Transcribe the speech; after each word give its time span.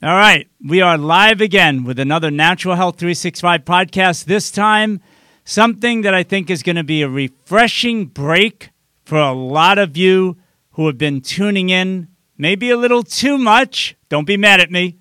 All 0.00 0.14
right, 0.14 0.46
we 0.64 0.80
are 0.80 0.96
live 0.96 1.40
again 1.40 1.82
with 1.82 1.98
another 1.98 2.30
Natural 2.30 2.76
Health 2.76 2.98
365 2.98 3.64
podcast. 3.64 4.26
This 4.26 4.52
time, 4.52 5.00
something 5.44 6.02
that 6.02 6.14
I 6.14 6.22
think 6.22 6.50
is 6.50 6.62
going 6.62 6.76
to 6.76 6.84
be 6.84 7.02
a 7.02 7.08
refreshing 7.08 8.06
break 8.06 8.70
for 9.04 9.18
a 9.18 9.32
lot 9.32 9.76
of 9.76 9.96
you 9.96 10.36
who 10.72 10.86
have 10.86 10.98
been 10.98 11.20
tuning 11.20 11.70
in, 11.70 12.06
maybe 12.36 12.70
a 12.70 12.76
little 12.76 13.02
too 13.02 13.38
much. 13.38 13.96
Don't 14.08 14.24
be 14.24 14.36
mad 14.36 14.60
at 14.60 14.70
me. 14.70 14.98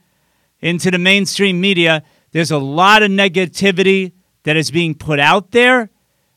Into 0.62 0.90
the 0.90 0.98
mainstream 0.98 1.62
media, 1.62 2.02
there's 2.32 2.50
a 2.50 2.58
lot 2.58 3.04
of 3.04 3.12
negativity 3.12 4.14
that 4.44 4.58
is 4.58 4.72
being 4.72 4.96
put 4.96 5.20
out 5.20 5.52
there. 5.52 5.92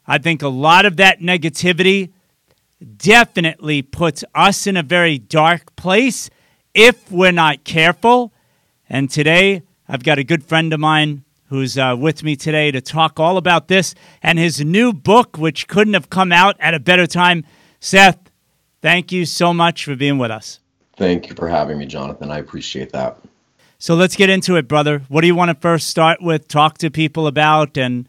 I 0.06 0.18
think 0.18 0.42
a 0.42 0.48
lot 0.48 0.84
of 0.84 0.98
that 0.98 1.20
negativity 1.20 2.12
definitely 2.96 3.82
puts 3.82 4.24
us 4.34 4.66
in 4.66 4.76
a 4.76 4.82
very 4.82 5.18
dark 5.18 5.74
place 5.76 6.30
if 6.74 7.10
we're 7.10 7.32
not 7.32 7.64
careful. 7.64 8.32
And 8.88 9.10
today, 9.10 9.62
I've 9.88 10.02
got 10.02 10.18
a 10.18 10.24
good 10.24 10.44
friend 10.44 10.72
of 10.72 10.80
mine 10.80 11.24
who's 11.46 11.76
uh, 11.76 11.96
with 11.98 12.22
me 12.22 12.36
today 12.36 12.70
to 12.70 12.80
talk 12.80 13.18
all 13.18 13.36
about 13.36 13.68
this 13.68 13.94
and 14.22 14.38
his 14.38 14.64
new 14.64 14.92
book, 14.92 15.36
which 15.36 15.66
couldn't 15.66 15.94
have 15.94 16.08
come 16.08 16.32
out 16.32 16.56
at 16.60 16.74
a 16.74 16.80
better 16.80 17.06
time. 17.06 17.44
Seth, 17.80 18.18
thank 18.80 19.10
you 19.10 19.24
so 19.26 19.52
much 19.52 19.84
for 19.84 19.96
being 19.96 20.16
with 20.16 20.30
us. 20.30 20.60
Thank 20.96 21.28
you 21.28 21.34
for 21.34 21.48
having 21.48 21.78
me, 21.78 21.86
Jonathan. 21.86 22.30
I 22.30 22.38
appreciate 22.38 22.92
that. 22.92 23.18
So 23.78 23.94
let's 23.94 24.14
get 24.14 24.28
into 24.28 24.56
it, 24.56 24.68
brother. 24.68 25.02
What 25.08 25.22
do 25.22 25.26
you 25.26 25.34
want 25.34 25.50
to 25.50 25.54
first 25.54 25.88
start 25.88 26.20
with, 26.20 26.46
talk 26.46 26.78
to 26.78 26.90
people 26.90 27.26
about, 27.26 27.78
and 27.78 28.06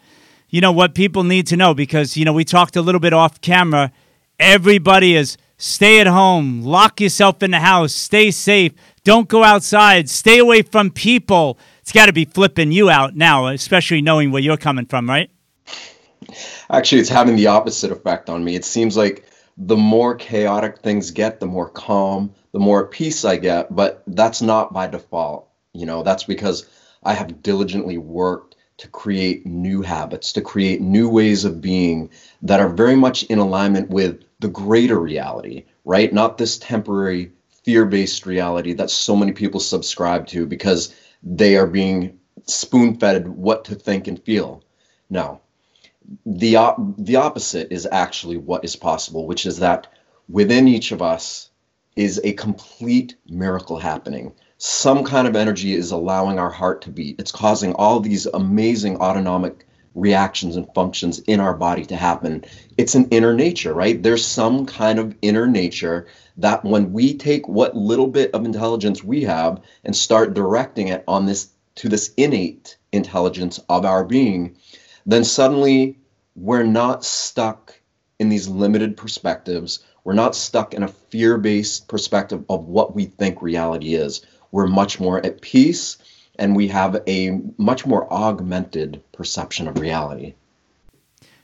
you 0.50 0.60
know 0.60 0.74
what 0.74 0.94
people 0.94 1.24
need 1.24 1.48
to 1.48 1.56
know? 1.56 1.74
Because 1.74 2.18
you 2.18 2.26
know 2.26 2.34
we 2.34 2.44
talked 2.44 2.76
a 2.76 2.82
little 2.82 3.00
bit 3.00 3.14
off 3.14 3.40
camera. 3.40 3.92
Everybody 4.42 5.16
is 5.16 5.38
stay 5.58 6.00
at 6.00 6.08
home, 6.08 6.64
lock 6.64 7.00
yourself 7.00 7.44
in 7.44 7.52
the 7.52 7.60
house, 7.60 7.94
stay 7.94 8.32
safe. 8.32 8.74
Don't 9.04 9.28
go 9.28 9.44
outside. 9.44 10.10
Stay 10.10 10.40
away 10.40 10.64
from 10.64 10.90
people. 10.90 11.60
It's 11.82 11.92
got 11.92 12.08
to 12.08 12.14
be 12.14 12.26
flipping 12.26 12.72
you 12.72 12.90
out 12.90 13.16
now, 13.16 13.46
especially 13.50 14.02
knowing 14.02 14.32
where 14.32 14.42
you're 14.42 14.58
coming 14.58 14.88
from, 14.88 15.08
right? 15.08 15.30
Actually, 16.72 17.02
it's 17.02 17.10
having 17.10 17.36
the 17.36 17.46
opposite 17.46 17.92
effect 17.92 18.32
on 18.32 18.44
me. 18.44 18.56
It 18.56 18.66
seems 18.66 18.98
like 18.98 19.30
the 19.58 19.78
more 19.78 20.16
chaotic 20.16 20.80
things 20.80 21.12
get, 21.12 21.40
the 21.40 21.46
more 21.46 21.70
calm, 21.70 22.34
the 22.52 22.60
more 22.60 22.88
peace 22.88 23.24
I 23.24 23.38
get. 23.38 23.76
But 23.76 24.02
that's 24.08 24.42
not 24.42 24.74
by 24.74 24.88
default. 24.88 25.50
You 25.74 25.86
know, 25.86 26.02
that's 26.02 26.24
because 26.24 26.66
I 27.04 27.14
have 27.14 27.44
diligently 27.44 28.00
worked 28.00 28.56
to 28.78 28.88
create 28.88 29.46
new 29.46 29.84
habits, 29.84 30.34
to 30.34 30.42
create 30.42 30.82
new 30.82 31.08
ways 31.08 31.46
of 31.46 31.62
being 31.62 32.10
that 32.42 32.60
are 32.60 32.70
very 32.70 32.96
much 32.96 33.22
in 33.26 33.38
alignment 33.38 33.92
with 33.92 34.24
the 34.42 34.50
greater 34.50 35.00
reality, 35.00 35.66
right? 35.86 36.12
Not 36.12 36.38
this 36.38 36.58
temporary 36.58 37.32
fear 37.64 37.86
based 37.86 38.26
reality 38.26 38.74
that 38.74 38.90
so 38.90 39.16
many 39.16 39.32
people 39.32 39.60
subscribe 39.60 40.28
to 40.28 40.46
because 40.46 40.94
they 41.24 41.56
are 41.56 41.68
being 41.68 42.20
spoon 42.46 42.98
fed 42.98 43.28
what 43.28 43.66
to 43.66 43.76
think 43.76 44.08
and 44.08 44.22
feel. 44.24 44.64
No. 45.10 45.42
The, 46.26 46.74
the 46.98 47.16
opposite 47.18 47.72
is 47.72 47.88
actually 47.92 48.38
what 48.38 48.66
is 48.66 48.76
possible, 48.76 49.28
which 49.28 49.46
is 49.46 49.60
that 49.60 49.88
within 50.28 50.68
each 50.68 50.92
of 50.92 51.02
us 51.02 51.52
is 51.96 52.20
a 52.24 52.34
complete 52.34 53.16
miracle 53.28 53.78
happening. 53.78 54.34
Some 54.58 55.04
kind 55.04 55.28
of 55.28 55.36
energy 55.36 55.74
is 55.74 55.92
allowing 55.92 56.40
our 56.40 56.50
heart 56.50 56.82
to 56.84 56.90
beat. 56.90 57.20
It's 57.20 57.32
causing 57.32 57.74
all 57.74 58.00
these 58.00 58.26
amazing 58.26 58.98
autonomic 58.98 59.68
reactions 59.96 60.56
and 60.56 60.68
functions 60.74 61.20
in 61.20 61.40
our 61.40 61.54
body 61.54 61.86
to 61.86 61.96
happen. 61.96 62.44
It's 62.78 62.96
an 62.96 63.08
inner 63.10 63.34
nature, 63.34 63.74
right? 63.74 64.02
There's 64.02 64.26
some 64.26 64.66
kind 64.66 65.00
of 65.00 65.16
inner 65.22 65.48
nature 65.48 66.08
that 66.38 66.64
when 66.64 66.94
we 66.94 67.16
take 67.16 67.48
what 67.48 67.76
little 67.76 68.08
bit 68.08 68.32
of 68.34 68.46
intelligence 68.46 69.04
we 69.04 69.24
have 69.24 69.62
and 69.84 69.96
start 69.96 70.34
directing 70.34 70.88
it 70.88 71.04
on 71.08 71.26
this 71.26 71.50
to 71.76 71.90
this 71.90 72.14
innate 72.18 72.78
intelligence 72.92 73.60
of 73.70 73.86
our 73.86 74.04
being, 74.04 74.58
then 75.06 75.24
suddenly 75.24 75.98
we're 76.36 76.64
not 76.64 77.04
stuck 77.04 77.80
in 78.20 78.30
these 78.30 78.48
limited 78.48 78.98
perspectives. 78.98 79.84
We're 80.04 80.14
not 80.14 80.36
stuck 80.36 80.74
in 80.74 80.84
a 80.84 80.88
fear 80.88 81.38
based 81.38 81.88
perspective 81.88 82.44
of 82.50 82.66
what 82.66 82.96
we 82.96 83.06
think 83.06 83.42
reality 83.42 83.96
is. 83.96 84.26
We're 84.52 84.68
much 84.68 85.00
more 85.00 85.26
at 85.26 85.42
peace 85.42 85.98
and 86.42 86.56
we 86.56 86.70
have 86.70 87.00
a 87.06 87.40
much 87.60 87.86
more 87.86 88.12
augmented 88.12 89.00
perception 89.12 89.68
of 89.68 89.80
reality. 89.80 90.34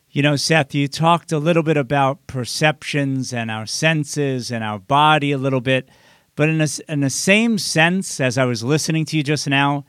You 0.09 0.23
know, 0.23 0.35
Seth, 0.35 0.73
you 0.73 0.87
talked 0.87 1.31
a 1.31 1.37
little 1.37 1.61
bit 1.61 1.77
about 1.77 2.25
perceptions 2.25 3.31
and 3.31 3.51
our 3.51 3.67
senses 3.67 4.49
and 4.49 4.63
our 4.63 4.79
body 4.79 5.31
a 5.31 5.37
little 5.37 5.61
bit, 5.61 5.87
but 6.35 6.49
in, 6.49 6.59
a, 6.59 6.67
in 6.89 7.01
the 7.01 7.11
same 7.11 7.59
sense, 7.59 8.19
as 8.19 8.39
I 8.39 8.45
was 8.45 8.63
listening 8.63 9.05
to 9.05 9.17
you 9.17 9.21
just 9.21 9.47
now, 9.47 9.85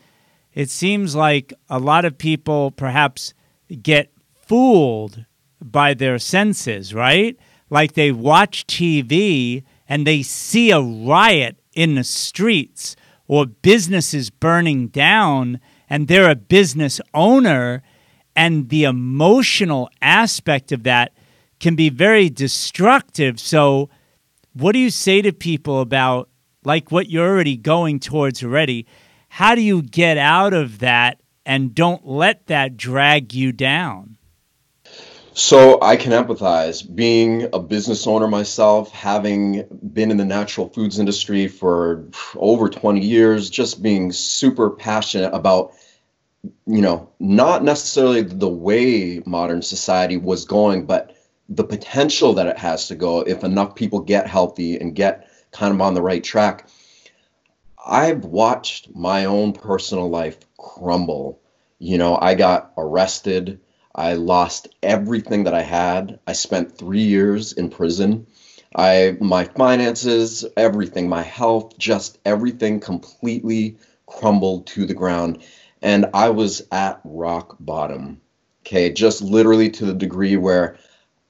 it 0.52 0.68
seems 0.68 1.14
like 1.14 1.54
a 1.70 1.78
lot 1.78 2.04
of 2.04 2.18
people 2.18 2.70
perhaps 2.70 3.32
get 3.80 4.12
fooled 4.46 5.24
by 5.58 5.94
their 5.94 6.18
senses, 6.18 6.92
right? 6.92 7.34
Like 7.70 7.94
they 7.94 8.12
watch 8.12 8.66
TV 8.66 9.64
and 9.88 10.06
they 10.06 10.20
see 10.20 10.70
a 10.70 10.82
riot 10.82 11.56
in 11.72 11.94
the 11.94 12.04
streets 12.04 12.94
or 13.28 13.46
businesses 13.46 14.30
burning 14.30 14.88
down, 14.88 15.60
and 15.88 16.08
they're 16.08 16.30
a 16.30 16.34
business 16.34 17.00
owner, 17.14 17.82
and 18.34 18.70
the 18.70 18.84
emotional 18.84 19.88
aspect 20.02 20.72
of 20.72 20.82
that 20.82 21.12
can 21.60 21.76
be 21.76 21.90
very 21.90 22.30
destructive. 22.30 23.38
So, 23.38 23.90
what 24.54 24.72
do 24.72 24.78
you 24.78 24.90
say 24.90 25.22
to 25.22 25.32
people 25.32 25.80
about 25.80 26.28
like 26.64 26.90
what 26.90 27.10
you're 27.10 27.28
already 27.28 27.56
going 27.56 28.00
towards 28.00 28.42
already? 28.42 28.86
How 29.28 29.54
do 29.54 29.60
you 29.60 29.82
get 29.82 30.18
out 30.18 30.54
of 30.54 30.78
that 30.80 31.20
and 31.46 31.74
don't 31.74 32.06
let 32.06 32.46
that 32.46 32.76
drag 32.76 33.34
you 33.34 33.52
down? 33.52 34.17
So 35.38 35.78
I 35.80 35.94
can 35.94 36.10
empathize. 36.10 36.82
Being 36.96 37.48
a 37.52 37.60
business 37.60 38.08
owner 38.08 38.26
myself, 38.26 38.90
having 38.90 39.68
been 39.92 40.10
in 40.10 40.16
the 40.16 40.24
natural 40.24 40.68
foods 40.68 40.98
industry 40.98 41.46
for 41.46 42.08
over 42.34 42.68
20 42.68 42.98
years, 42.98 43.48
just 43.48 43.80
being 43.80 44.10
super 44.10 44.68
passionate 44.68 45.32
about, 45.32 45.74
you 46.66 46.80
know, 46.80 47.10
not 47.20 47.62
necessarily 47.62 48.22
the 48.22 48.48
way 48.48 49.22
modern 49.24 49.62
society 49.62 50.16
was 50.16 50.44
going, 50.44 50.86
but 50.86 51.14
the 51.48 51.62
potential 51.62 52.32
that 52.32 52.48
it 52.48 52.58
has 52.58 52.88
to 52.88 52.96
go 52.96 53.20
if 53.20 53.44
enough 53.44 53.76
people 53.76 54.00
get 54.00 54.26
healthy 54.26 54.76
and 54.76 54.96
get 54.96 55.30
kind 55.52 55.72
of 55.72 55.80
on 55.80 55.94
the 55.94 56.02
right 56.02 56.24
track. 56.24 56.68
I've 57.86 58.24
watched 58.24 58.92
my 58.92 59.26
own 59.26 59.52
personal 59.52 60.10
life 60.10 60.38
crumble. 60.58 61.40
You 61.78 61.96
know, 61.96 62.18
I 62.20 62.34
got 62.34 62.72
arrested 62.76 63.60
I 63.94 64.14
lost 64.14 64.68
everything 64.82 65.44
that 65.44 65.54
I 65.54 65.62
had. 65.62 66.20
I 66.26 66.32
spent 66.32 66.76
three 66.76 67.02
years 67.02 67.52
in 67.52 67.70
prison. 67.70 68.26
I 68.74 69.16
my 69.20 69.44
finances, 69.44 70.44
everything, 70.56 71.08
my 71.08 71.22
health, 71.22 71.78
just 71.78 72.18
everything 72.24 72.80
completely 72.80 73.78
crumbled 74.06 74.66
to 74.68 74.86
the 74.86 74.94
ground. 74.94 75.42
And 75.82 76.06
I 76.12 76.30
was 76.30 76.62
at 76.70 77.00
rock 77.04 77.56
bottom. 77.60 78.20
Okay, 78.62 78.92
just 78.92 79.22
literally 79.22 79.70
to 79.70 79.86
the 79.86 79.94
degree 79.94 80.36
where 80.36 80.78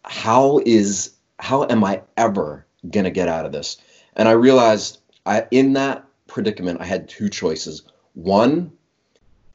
how 0.04 0.60
is 0.66 1.12
how 1.38 1.64
am 1.64 1.84
I 1.84 2.02
ever 2.16 2.66
gonna 2.90 3.10
get 3.10 3.28
out 3.28 3.46
of 3.46 3.52
this? 3.52 3.76
And 4.16 4.28
I 4.28 4.32
realized 4.32 4.98
I 5.24 5.46
in 5.50 5.74
that 5.74 6.04
predicament 6.26 6.80
I 6.80 6.86
had 6.86 7.08
two 7.08 7.28
choices. 7.28 7.82
One, 8.14 8.72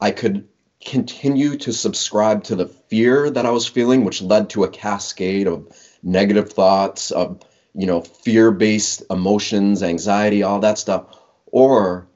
I 0.00 0.10
could 0.10 0.48
continue 0.84 1.56
to 1.58 1.72
subscribe 1.72 2.44
to 2.44 2.56
the 2.56 2.66
fear 2.66 3.30
that 3.30 3.46
I 3.46 3.50
was 3.50 3.66
feeling, 3.66 4.04
which 4.04 4.22
led 4.22 4.50
to 4.50 4.64
a 4.64 4.68
cascade 4.68 5.46
of 5.46 5.68
negative 6.02 6.52
thoughts, 6.52 7.10
of 7.10 7.40
you 7.74 7.86
know, 7.86 8.00
fear-based 8.00 9.02
emotions, 9.10 9.82
anxiety, 9.82 10.42
all 10.42 10.60
that 10.60 10.78
stuff. 10.78 11.06
Or 11.46 12.06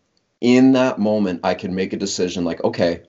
in 0.40 0.72
that 0.72 0.98
moment, 0.98 1.40
I 1.42 1.54
can 1.54 1.74
make 1.74 1.92
a 1.92 1.98
decision 1.98 2.44
like, 2.44 2.62
okay, 2.62 3.02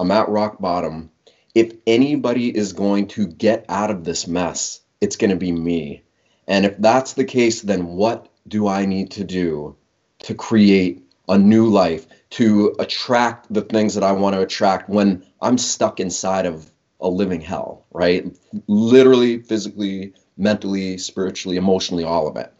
I'm 0.00 0.10
at 0.10 0.28
rock 0.28 0.60
bottom. 0.60 1.10
If 1.54 1.74
anybody 1.86 2.56
is 2.56 2.72
going 2.72 3.08
to 3.08 3.26
get 3.26 3.66
out 3.68 3.90
of 3.90 4.04
this 4.04 4.26
mess, 4.26 4.80
it's 5.00 5.16
going 5.16 5.30
to 5.30 5.36
be 5.36 5.52
me. 5.52 6.02
And 6.48 6.64
if 6.64 6.78
that's 6.78 7.12
the 7.12 7.24
case, 7.24 7.60
then 7.60 7.88
what 7.88 8.28
do 8.48 8.66
I 8.66 8.86
need 8.86 9.10
to 9.12 9.24
do 9.24 9.76
to 10.20 10.34
create 10.34 11.02
a 11.28 11.38
new 11.38 11.68
life, 11.68 12.06
to 12.32 12.74
attract 12.78 13.52
the 13.52 13.60
things 13.60 13.94
that 13.94 14.02
I 14.02 14.12
want 14.12 14.34
to 14.34 14.40
attract 14.40 14.88
when 14.88 15.22
I'm 15.42 15.58
stuck 15.58 16.00
inside 16.00 16.46
of 16.46 16.70
a 16.98 17.08
living 17.08 17.42
hell, 17.42 17.84
right? 17.92 18.24
Literally, 18.68 19.42
physically, 19.42 20.14
mentally, 20.38 20.96
spiritually, 20.96 21.58
emotionally, 21.58 22.04
all 22.04 22.26
of 22.26 22.36
it. 22.36 22.50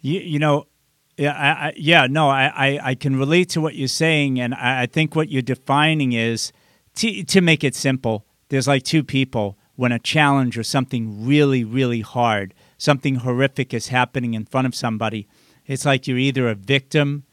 You, 0.00 0.20
you 0.20 0.38
know, 0.38 0.68
yeah, 1.16 1.32
I, 1.32 1.66
I, 1.66 1.72
yeah, 1.76 2.06
no, 2.08 2.28
I, 2.28 2.52
I, 2.54 2.80
I, 2.90 2.94
can 2.94 3.16
relate 3.16 3.50
to 3.50 3.60
what 3.60 3.74
you're 3.74 3.88
saying, 3.88 4.40
and 4.40 4.54
I, 4.54 4.82
I 4.82 4.86
think 4.86 5.16
what 5.16 5.28
you're 5.28 5.42
defining 5.42 6.12
is 6.12 6.52
to, 6.96 7.24
to 7.24 7.40
make 7.40 7.64
it 7.64 7.74
simple. 7.74 8.24
There's 8.50 8.68
like 8.68 8.84
two 8.84 9.02
people. 9.02 9.58
when 9.74 9.90
a 9.90 9.98
challenge 9.98 10.56
or 10.56 10.62
something 10.62 11.26
really, 11.26 11.64
really 11.64 12.02
hard, 12.02 12.54
something 12.78 13.16
horrific 13.16 13.74
is 13.74 13.88
happening 13.88 14.34
in 14.34 14.44
front 14.44 14.68
of 14.68 14.76
somebody, 14.76 15.26
it's 15.66 15.84
like 15.84 16.06
you're 16.06 16.18
either 16.18 16.48
a 16.48 16.54
victim 16.54 17.24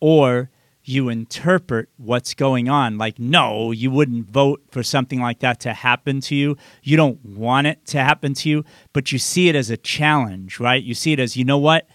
or 0.00 0.50
you 0.82 1.08
interpret 1.08 1.88
what's 1.98 2.34
going 2.34 2.68
on. 2.68 2.98
Like, 2.98 3.18
no, 3.18 3.70
you 3.70 3.90
wouldn't 3.90 4.30
vote 4.30 4.62
for 4.70 4.82
something 4.82 5.20
like 5.20 5.40
that 5.40 5.60
to 5.60 5.72
happen 5.72 6.20
to 6.22 6.34
you. 6.34 6.56
You 6.82 6.96
don't 6.96 7.24
want 7.24 7.66
it 7.66 7.86
to 7.86 7.98
happen 7.98 8.34
to 8.34 8.48
you, 8.48 8.64
but 8.92 9.12
you 9.12 9.18
see 9.18 9.48
it 9.48 9.54
as 9.54 9.70
a 9.70 9.76
challenge, 9.76 10.58
right? 10.58 10.82
You 10.82 10.94
see 10.94 11.12
it 11.12 11.20
as, 11.20 11.36
you 11.36 11.44
know 11.44 11.58
what? 11.58 11.86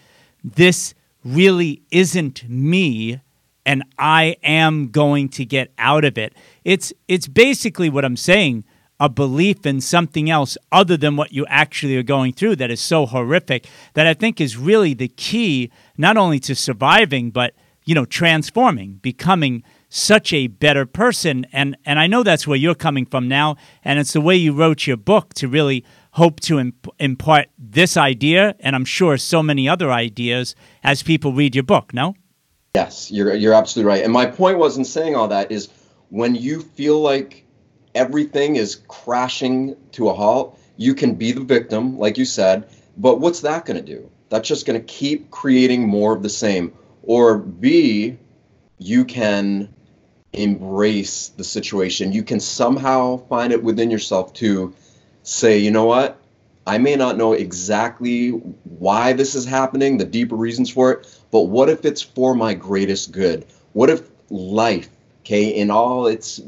This 0.43 0.93
really 1.23 1.81
isn't 1.91 2.47
me 2.47 3.19
and 3.65 3.83
I 3.97 4.37
am 4.43 4.89
going 4.89 5.29
to 5.29 5.45
get 5.45 5.71
out 5.79 6.05
of 6.05 6.17
it. 6.17 6.33
It's 6.63 6.93
it's 7.07 7.27
basically 7.27 7.89
what 7.89 8.05
I'm 8.05 8.15
saying, 8.15 8.63
a 8.99 9.09
belief 9.09 9.65
in 9.65 9.81
something 9.81 10.29
else 10.29 10.57
other 10.71 10.95
than 10.95 11.15
what 11.15 11.33
you 11.33 11.45
actually 11.47 11.97
are 11.97 12.03
going 12.03 12.31
through 12.31 12.57
that 12.57 12.69
is 12.71 12.79
so 12.79 13.05
horrific 13.05 13.67
that 13.95 14.05
I 14.05 14.13
think 14.13 14.39
is 14.39 14.55
really 14.55 14.93
the 14.93 15.07
key 15.07 15.71
not 15.97 16.15
only 16.15 16.39
to 16.41 16.55
surviving 16.55 17.31
but 17.31 17.55
you 17.85 17.93
know, 17.93 18.05
transforming, 18.05 18.95
becoming 18.95 19.63
such 19.89 20.33
a 20.33 20.47
better 20.47 20.85
person. 20.85 21.45
And, 21.53 21.77
and 21.85 21.99
I 21.99 22.07
know 22.07 22.23
that's 22.23 22.47
where 22.47 22.57
you're 22.57 22.75
coming 22.75 23.05
from 23.05 23.27
now. 23.27 23.55
And 23.83 23.99
it's 23.99 24.13
the 24.13 24.21
way 24.21 24.35
you 24.35 24.53
wrote 24.53 24.87
your 24.87 24.97
book 24.97 25.33
to 25.35 25.47
really 25.47 25.85
hope 26.11 26.39
to 26.39 26.59
imp- 26.59 26.87
impart 26.99 27.47
this 27.57 27.97
idea, 27.97 28.55
and 28.61 28.73
I'm 28.75 28.85
sure 28.85 29.17
so 29.17 29.43
many 29.43 29.67
other 29.67 29.91
ideas 29.91 30.55
as 30.81 31.03
people 31.03 31.33
read 31.33 31.55
your 31.55 31.63
book, 31.63 31.93
no? 31.93 32.15
Yes, 32.75 33.11
you're, 33.11 33.33
you're 33.35 33.53
absolutely 33.53 33.89
right. 33.89 34.03
And 34.03 34.13
my 34.13 34.25
point 34.25 34.57
was 34.57 34.77
in 34.77 34.85
saying 34.85 35.15
all 35.15 35.27
that 35.27 35.51
is 35.51 35.69
when 36.09 36.33
you 36.33 36.61
feel 36.61 37.01
like 37.01 37.45
everything 37.93 38.55
is 38.55 38.81
crashing 38.87 39.75
to 39.91 40.09
a 40.09 40.13
halt, 40.13 40.57
you 40.77 40.95
can 40.95 41.15
be 41.15 41.33
the 41.33 41.41
victim, 41.41 41.97
like 41.97 42.17
you 42.17 42.25
said, 42.25 42.69
but 42.97 43.19
what's 43.19 43.41
that 43.41 43.65
going 43.65 43.77
to 43.77 43.95
do? 43.95 44.09
That's 44.29 44.47
just 44.47 44.65
going 44.65 44.79
to 44.79 44.85
keep 44.85 45.31
creating 45.31 45.87
more 45.87 46.15
of 46.15 46.23
the 46.23 46.29
same 46.29 46.73
or 47.05 47.37
B, 47.37 48.17
you 48.77 49.05
can 49.05 49.73
embrace 50.33 51.29
the 51.29 51.43
situation. 51.43 52.11
You 52.11 52.23
can 52.23 52.39
somehow 52.39 53.17
find 53.27 53.53
it 53.53 53.63
within 53.63 53.89
yourself 53.89 54.33
to 54.33 54.73
say, 55.23 55.57
you 55.57 55.71
know 55.71 55.85
what? 55.85 56.19
I 56.67 56.77
may 56.79 56.95
not 56.95 57.17
know 57.17 57.33
exactly 57.33 58.29
why 58.29 59.13
this 59.13 59.35
is 59.35 59.45
happening, 59.45 59.97
the 59.97 60.05
deeper 60.05 60.35
reasons 60.35 60.69
for 60.69 60.91
it, 60.91 61.19
but 61.31 61.41
what 61.43 61.69
if 61.69 61.85
it's 61.85 62.01
for 62.01 62.33
my 62.33 62.53
greatest 62.53 63.11
good? 63.11 63.45
What 63.73 63.89
if 63.89 64.09
life, 64.29 64.89
okay, 65.21 65.49
in 65.49 65.69
all 65.69 66.07
its 66.07 66.39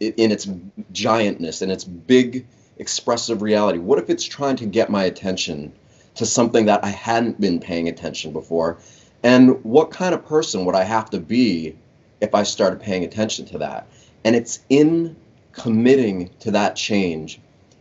in 0.00 0.32
its 0.32 0.46
giantness 0.92 1.62
and 1.62 1.70
its 1.70 1.84
big 1.84 2.46
expressive 2.78 3.42
reality, 3.42 3.78
what 3.78 3.98
if 3.98 4.08
it's 4.08 4.24
trying 4.24 4.56
to 4.56 4.66
get 4.66 4.88
my 4.88 5.04
attention 5.04 5.72
to 6.14 6.24
something 6.24 6.66
that 6.66 6.82
I 6.82 6.88
hadn't 6.88 7.40
been 7.40 7.60
paying 7.60 7.88
attention 7.88 8.32
before? 8.32 8.78
And 9.26 9.64
what 9.64 9.90
kind 9.90 10.14
of 10.14 10.24
person 10.24 10.64
would 10.64 10.76
I 10.76 10.84
have 10.84 11.10
to 11.10 11.18
be 11.18 11.74
if 12.20 12.32
I 12.32 12.44
started 12.44 12.80
paying 12.80 13.02
attention 13.02 13.44
to 13.46 13.58
that? 13.58 13.88
And 14.24 14.36
it's 14.36 14.60
in 14.68 15.16
committing 15.50 16.30
to 16.38 16.52
that 16.52 16.76
change 16.76 17.40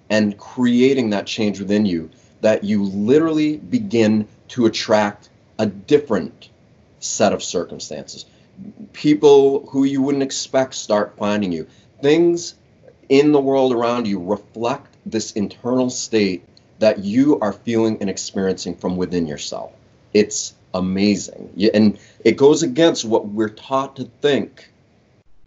and 0.10 0.36
creating 0.40 1.12
that 1.12 1.28
change 1.28 1.60
within 1.60 1.86
you 1.86 2.10
that 2.42 2.64
you 2.64 2.84
literally 2.84 3.58
begin 3.58 4.28
to 4.48 4.66
attract 4.66 5.30
a 5.60 5.68
different 5.68 6.50
set 7.00 7.32
of 7.32 7.44
circumstances. 7.44 8.26
People 8.94 9.68
who 9.68 9.84
you 9.84 10.02
wouldn't 10.02 10.24
expect 10.24 10.74
start 10.74 11.16
finding 11.16 11.52
you. 11.52 11.68
Things 12.02 12.56
in 13.08 13.34
the 13.34 13.40
world 13.40 13.72
around 13.72 14.08
you 14.08 14.20
reflect 14.20 14.98
this 15.06 15.34
internal 15.34 15.92
state 15.92 16.44
that 16.80 17.04
you 17.04 17.40
are 17.40 17.54
feeling 17.54 18.00
and 18.02 18.10
experiencing 18.10 18.76
from 18.76 18.98
within 18.98 19.28
yourself. 19.28 19.74
It's 20.12 20.56
amazing. 20.76 21.70
And 21.74 21.98
it 22.24 22.38
goes 22.38 22.62
against 22.62 23.06
what 23.06 23.28
we're 23.28 23.50
taught 23.50 23.96
to 23.96 24.06
think 24.22 24.70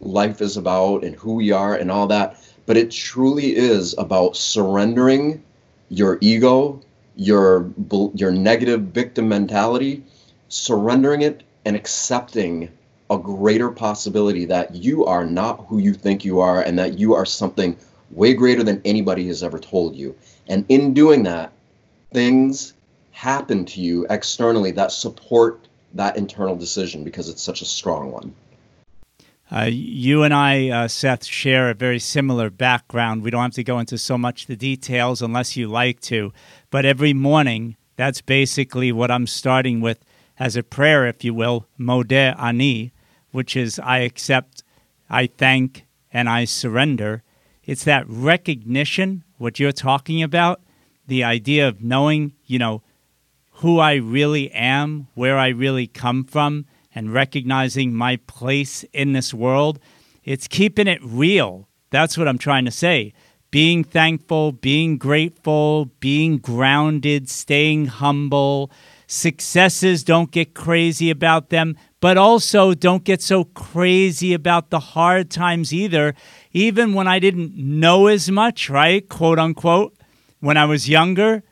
life 0.01 0.41
is 0.41 0.57
about 0.57 1.03
and 1.03 1.15
who 1.15 1.35
we 1.35 1.51
are 1.51 1.75
and 1.75 1.91
all 1.91 2.07
that. 2.07 2.37
But 2.65 2.77
it 2.77 2.91
truly 2.91 3.55
is 3.55 3.95
about 3.97 4.35
surrendering 4.35 5.43
your 5.89 6.17
ego, 6.21 6.81
your 7.15 7.69
your 8.13 8.31
negative 8.31 8.81
victim 8.81 9.29
mentality, 9.29 10.03
surrendering 10.49 11.21
it 11.21 11.43
and 11.65 11.75
accepting 11.75 12.69
a 13.09 13.17
greater 13.17 13.69
possibility 13.69 14.45
that 14.45 14.75
you 14.75 15.05
are 15.05 15.25
not 15.25 15.65
who 15.67 15.79
you 15.79 15.93
think 15.93 16.23
you 16.23 16.39
are 16.39 16.61
and 16.61 16.77
that 16.77 16.99
you 16.99 17.15
are 17.15 17.25
something 17.25 17.75
way 18.11 18.33
greater 18.33 18.63
than 18.63 18.81
anybody 18.85 19.27
has 19.27 19.43
ever 19.43 19.59
told 19.59 19.95
you. 19.95 20.15
And 20.47 20.65
in 20.69 20.93
doing 20.93 21.23
that, 21.23 21.51
things 22.13 22.73
happen 23.19 23.65
to 23.65 23.81
you 23.81 24.07
externally 24.09 24.71
that 24.71 24.93
support 24.93 25.67
that 25.93 26.15
internal 26.15 26.55
decision 26.55 27.03
because 27.03 27.27
it's 27.27 27.41
such 27.41 27.61
a 27.61 27.65
strong 27.65 28.13
one. 28.13 28.33
Uh, 29.51 29.67
you 29.69 30.23
and 30.23 30.33
I, 30.33 30.69
uh, 30.69 30.87
Seth, 30.87 31.25
share 31.25 31.69
a 31.69 31.73
very 31.73 31.99
similar 31.99 32.49
background. 32.49 33.21
We 33.21 33.29
don't 33.29 33.41
have 33.41 33.51
to 33.55 33.63
go 33.63 33.77
into 33.77 33.97
so 33.97 34.17
much 34.17 34.45
the 34.45 34.55
details 34.55 35.21
unless 35.21 35.57
you 35.57 35.67
like 35.67 35.99
to. 36.01 36.31
But 36.69 36.85
every 36.85 37.11
morning, 37.11 37.75
that's 37.97 38.21
basically 38.21 38.93
what 38.93 39.11
I'm 39.11 39.27
starting 39.27 39.81
with 39.81 39.99
as 40.37 40.55
a 40.55 40.63
prayer, 40.63 41.05
if 41.05 41.21
you 41.25 41.33
will, 41.33 41.67
Modeh 41.77 42.39
Ani, 42.39 42.93
which 43.31 43.57
is 43.57 43.79
I 43.79 43.97
accept, 43.97 44.63
I 45.09 45.27
thank, 45.27 45.85
and 46.13 46.29
I 46.29 46.45
surrender. 46.45 47.23
It's 47.65 47.83
that 47.83 48.07
recognition, 48.07 49.25
what 49.37 49.59
you're 49.59 49.73
talking 49.73 50.23
about, 50.23 50.61
the 51.05 51.25
idea 51.25 51.67
of 51.67 51.83
knowing, 51.83 52.31
you 52.45 52.59
know, 52.59 52.81
who 53.59 53.79
I 53.79 53.95
really 53.95 54.49
am, 54.51 55.07
where 55.15 55.37
I 55.37 55.49
really 55.49 55.85
come 55.85 56.23
from, 56.23 56.65
and 56.95 57.13
recognizing 57.13 57.93
my 57.93 58.15
place 58.25 58.83
in 58.93 59.11
this 59.11 59.33
world. 59.33 59.79
It's 60.23 60.47
keeping 60.47 60.87
it 60.87 61.01
real. 61.03 61.67
That's 61.89 62.17
what 62.17 62.27
I'm 62.27 62.37
trying 62.37 62.65
to 62.65 62.71
say. 62.71 63.13
Being 63.51 63.83
thankful, 63.83 64.53
being 64.53 64.97
grateful, 64.97 65.91
being 65.99 66.37
grounded, 66.37 67.29
staying 67.29 67.87
humble. 67.87 68.71
Successes, 69.07 70.03
don't 70.05 70.31
get 70.31 70.53
crazy 70.53 71.09
about 71.09 71.49
them, 71.49 71.75
but 71.99 72.17
also 72.17 72.73
don't 72.73 73.03
get 73.03 73.21
so 73.21 73.43
crazy 73.43 74.33
about 74.33 74.69
the 74.69 74.79
hard 74.79 75.29
times 75.29 75.73
either. 75.73 76.13
Even 76.53 76.93
when 76.93 77.07
I 77.07 77.19
didn't 77.19 77.55
know 77.55 78.07
as 78.07 78.31
much, 78.31 78.69
right? 78.69 79.07
Quote 79.09 79.39
unquote. 79.39 79.95
When 80.39 80.55
I 80.55 80.63
was 80.63 80.87
younger, 80.87 81.43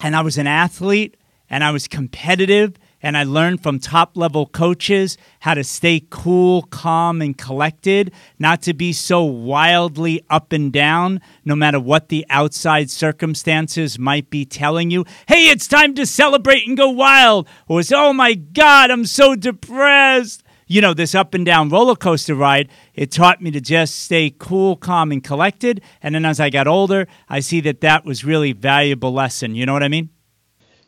and 0.00 0.16
I 0.16 0.20
was 0.20 0.38
an 0.38 0.46
athlete 0.46 1.16
and 1.50 1.64
I 1.64 1.70
was 1.70 1.88
competitive 1.88 2.74
and 3.00 3.16
I 3.16 3.24
learned 3.24 3.62
from 3.62 3.78
top 3.78 4.16
level 4.16 4.46
coaches 4.46 5.16
how 5.40 5.54
to 5.54 5.62
stay 5.62 6.04
cool, 6.10 6.62
calm, 6.62 7.22
and 7.22 7.36
collected, 7.36 8.12
not 8.38 8.60
to 8.62 8.74
be 8.74 8.92
so 8.92 9.22
wildly 9.22 10.24
up 10.28 10.52
and 10.52 10.72
down, 10.72 11.20
no 11.44 11.54
matter 11.54 11.78
what 11.78 12.08
the 12.08 12.26
outside 12.28 12.90
circumstances 12.90 13.98
might 13.98 14.30
be 14.30 14.44
telling 14.44 14.90
you. 14.90 15.04
Hey, 15.28 15.48
it's 15.48 15.68
time 15.68 15.94
to 15.94 16.06
celebrate 16.06 16.66
and 16.66 16.76
go 16.76 16.90
wild. 16.90 17.48
Or 17.68 17.82
oh 17.94 18.12
my 18.12 18.34
God, 18.34 18.90
I'm 18.90 19.06
so 19.06 19.36
depressed 19.36 20.42
you 20.68 20.80
know, 20.80 20.94
this 20.94 21.14
up 21.14 21.34
and 21.34 21.44
down 21.44 21.70
roller 21.70 21.96
coaster 21.96 22.34
ride, 22.34 22.68
it 22.94 23.10
taught 23.10 23.42
me 23.42 23.50
to 23.50 23.60
just 23.60 23.96
stay 23.96 24.32
cool, 24.38 24.76
calm, 24.76 25.10
and 25.10 25.24
collected. 25.24 25.80
And 26.02 26.14
then 26.14 26.24
as 26.24 26.38
I 26.38 26.50
got 26.50 26.68
older, 26.68 27.08
I 27.28 27.40
see 27.40 27.60
that 27.62 27.80
that 27.80 28.04
was 28.04 28.24
really 28.24 28.52
valuable 28.52 29.12
lesson. 29.12 29.54
You 29.54 29.66
know 29.66 29.72
what 29.72 29.82
I 29.82 29.88
mean? 29.88 30.10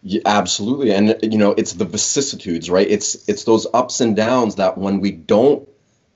Yeah, 0.02 0.22
absolutely. 0.26 0.92
And 0.92 1.16
you 1.22 1.38
know, 1.38 1.52
it's 1.52 1.72
the 1.72 1.84
vicissitudes, 1.84 2.70
right? 2.70 2.88
It's 2.88 3.28
it's 3.28 3.44
those 3.44 3.66
ups 3.74 4.00
and 4.00 4.14
downs 4.14 4.54
that 4.56 4.78
when 4.78 5.00
we 5.00 5.10
don't 5.10 5.68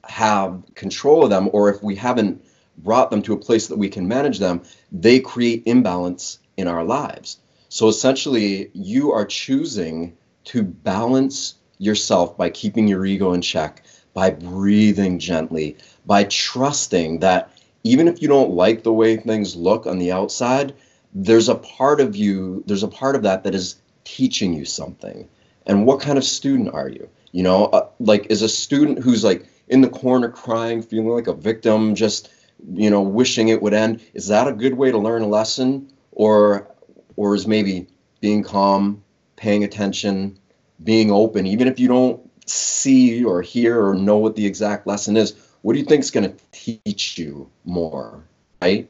have 0.04 0.62
control 0.74 1.24
of 1.24 1.30
them 1.30 1.48
or 1.52 1.70
if 1.70 1.82
we 1.82 1.96
haven't 1.96 2.44
brought 2.78 3.10
them 3.10 3.22
to 3.22 3.32
a 3.32 3.38
place 3.38 3.68
that 3.68 3.78
we 3.78 3.88
can 3.88 4.08
manage 4.08 4.38
them, 4.38 4.62
they 4.92 5.20
create 5.20 5.62
imbalance 5.66 6.38
in 6.56 6.68
our 6.68 6.84
lives. 6.84 7.38
So 7.68 7.88
essentially, 7.88 8.70
you 8.74 9.12
are 9.12 9.24
choosing 9.24 10.16
to 10.44 10.62
balance 10.62 11.54
yourself 11.78 12.36
by 12.36 12.50
keeping 12.50 12.88
your 12.88 13.04
ego 13.04 13.32
in 13.32 13.42
check, 13.42 13.84
by 14.12 14.30
breathing 14.30 15.18
gently, 15.18 15.76
by 16.06 16.24
trusting 16.24 17.20
that 17.20 17.50
even 17.82 18.08
if 18.08 18.22
you 18.22 18.28
don't 18.28 18.52
like 18.52 18.82
the 18.82 18.92
way 18.92 19.16
things 19.16 19.56
look 19.56 19.86
on 19.86 19.98
the 19.98 20.12
outside, 20.12 20.74
there's 21.14 21.48
a 21.48 21.54
part 21.54 22.00
of 22.00 22.16
you, 22.16 22.62
there's 22.66 22.82
a 22.82 22.88
part 22.88 23.16
of 23.16 23.22
that 23.22 23.44
that 23.44 23.54
is 23.54 23.76
teaching 24.04 24.52
you 24.54 24.64
something. 24.64 25.28
And 25.66 25.86
what 25.86 26.00
kind 26.00 26.18
of 26.18 26.24
student 26.24 26.74
are 26.74 26.88
you? 26.88 27.08
You 27.32 27.42
know, 27.42 27.66
uh, 27.66 27.88
like 28.00 28.26
is 28.30 28.42
a 28.42 28.48
student 28.48 28.98
who's 29.00 29.24
like 29.24 29.46
in 29.68 29.80
the 29.80 29.88
corner 29.88 30.28
crying, 30.28 30.82
feeling 30.82 31.08
like 31.08 31.26
a 31.26 31.34
victim, 31.34 31.94
just 31.94 32.30
you 32.72 32.90
know, 32.90 33.02
wishing 33.02 33.48
it 33.48 33.60
would 33.62 33.74
end. 33.74 34.00
Is 34.14 34.28
that 34.28 34.48
a 34.48 34.52
good 34.52 34.74
way 34.74 34.90
to 34.90 34.98
learn 34.98 35.22
a 35.22 35.26
lesson, 35.26 35.92
or 36.12 36.68
or 37.16 37.34
is 37.34 37.46
maybe 37.46 37.86
being 38.20 38.42
calm, 38.42 39.02
paying 39.36 39.64
attention, 39.64 40.38
being 40.84 41.10
open, 41.10 41.46
even 41.46 41.66
if 41.66 41.80
you 41.80 41.88
don't 41.88 42.20
see 42.46 43.24
or 43.24 43.42
hear 43.42 43.84
or 43.84 43.94
know 43.94 44.18
what 44.18 44.36
the 44.36 44.46
exact 44.46 44.86
lesson 44.86 45.16
is, 45.16 45.34
what 45.62 45.72
do 45.72 45.78
you 45.78 45.84
think 45.84 46.00
is 46.00 46.10
going 46.10 46.30
to 46.30 46.36
teach 46.52 47.18
you 47.18 47.50
more, 47.64 48.22
right? 48.60 48.88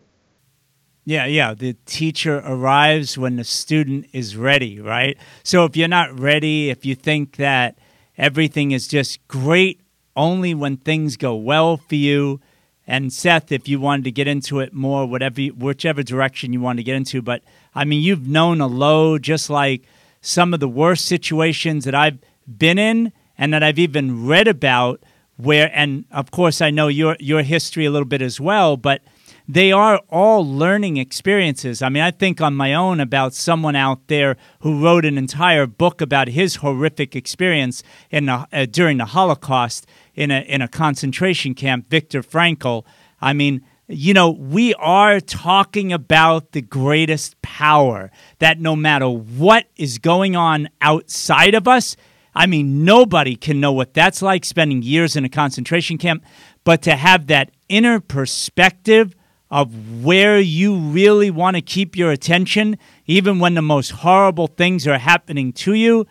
Yeah, 1.05 1.27
yeah. 1.27 1.55
The 1.55 1.75
teacher 1.87 2.43
arrives 2.45 3.19
when 3.19 3.37
the 3.37 3.45
student 3.45 4.07
is 4.13 4.37
ready, 4.37 4.81
right? 4.81 5.17
So 5.43 5.65
if 5.65 5.77
you're 5.77 5.87
not 5.87 6.19
ready, 6.19 6.71
if 6.71 6.85
you 6.85 6.95
think 6.95 7.37
that 7.37 7.79
everything 8.17 8.73
is 8.73 8.89
just 8.89 9.27
great 9.29 9.81
only 10.17 10.55
when 10.55 10.77
things 10.79 11.17
go 11.17 11.35
well 11.35 11.77
for 11.77 11.95
you, 11.95 12.41
and 12.87 13.13
Seth, 13.13 13.53
if 13.53 13.69
you 13.69 13.81
wanted 13.81 14.05
to 14.05 14.13
get 14.13 14.29
into 14.29 14.61
it 14.61 14.73
more, 14.73 15.07
whatever, 15.07 15.43
whichever 15.43 16.03
direction 16.03 16.53
you 16.53 16.61
want 16.61 16.79
to 16.79 16.83
get 16.83 16.97
into, 16.97 17.23
but 17.23 17.43
I 17.75 17.85
mean, 17.85 18.03
you've 18.03 18.29
known 18.29 18.61
a 18.61 18.67
low, 18.67 19.19
just 19.19 19.49
like 19.49 19.83
some 20.25 20.54
of 20.54 20.61
the 20.61 20.69
worst 20.69 21.04
situations 21.04 21.85
that 21.85 21.95
I've 21.95 22.19
been 22.47 22.78
in, 22.78 23.12
and 23.37 23.52
that 23.52 23.62
I've 23.62 23.78
even 23.78 24.26
read 24.26 24.49
about. 24.49 25.02
Where, 25.37 25.69
and 25.75 26.04
of 26.12 26.31
course, 26.31 26.61
I 26.61 26.71
know 26.71 26.87
your 26.88 27.16
your 27.19 27.43
history 27.43 27.85
a 27.85 27.90
little 27.90 28.07
bit 28.07 28.23
as 28.23 28.40
well, 28.40 28.76
but 28.76 29.02
they 29.49 29.73
are 29.73 30.00
all 30.09 30.47
learning 30.47 30.97
experiences. 30.97 31.83
I 31.83 31.88
mean, 31.88 32.02
I 32.02 32.12
think 32.12 32.40
on 32.40 32.54
my 32.54 32.73
own 32.73 33.00
about 33.00 33.35
someone 33.35 33.76
out 33.76 34.07
there 34.07 34.37
who 34.61 34.83
wrote 34.83 35.04
an 35.04 35.19
entire 35.19 35.66
book 35.66 36.00
about 36.00 36.28
his 36.28 36.57
horrific 36.57 37.16
experience 37.16 37.83
in 38.11 38.28
uh, 38.28 38.47
during 38.71 38.99
the 38.99 39.07
Holocaust 39.07 39.87
in 40.14 40.31
a 40.31 40.40
in 40.43 40.62
a 40.62 40.69
concentration 40.69 41.54
camp, 41.54 41.90
Viktor 41.90 42.23
Frankl. 42.23 42.85
I 43.21 43.33
mean, 43.33 43.62
you 43.88 44.14
know, 44.14 44.31
we 44.31 44.75
are 44.75 45.21
talking 45.21 45.93
about 45.93 46.53
the 46.53 46.62
greatest 46.62 47.41
power 47.43 48.11
that 48.38 48.59
no 48.59 48.75
matter 48.75 49.09
what 49.09 49.67
is 49.76 49.99
going 49.99 50.37
on 50.37 50.69
outside 50.81 51.55
of 51.55 51.69
us, 51.69 51.97
I 52.35 52.47
mean, 52.47 52.85
nobody 52.85 53.37
can 53.37 53.61
know 53.61 53.73
what 53.73 53.95
that's 53.95 54.23
like 54.23 54.45
spending 54.45 54.83
years 54.83 55.17
in 55.17 55.25
a 55.25 55.29
concentration 55.29 55.99
camp, 55.99 56.25
but 56.64 56.83
to 56.83 56.97
have 56.97 57.26
that 57.26 57.50
inner 57.69 58.00
perspective 58.00 59.14
of 59.50 60.03
where 60.03 60.41
you 60.41 60.76
really 60.76 61.31
want 61.31 61.57
to 61.57 61.62
keep 61.62 61.95
your 61.95 62.11
attention, 62.11 62.76
even 63.07 63.38
when 63.38 63.55
the 63.55 63.62
most 63.62 63.91
horrible 63.91 64.49
things 64.49 64.87
are 64.87 64.99
happening 64.99 65.53
to 65.53 65.75
you, 65.75 66.07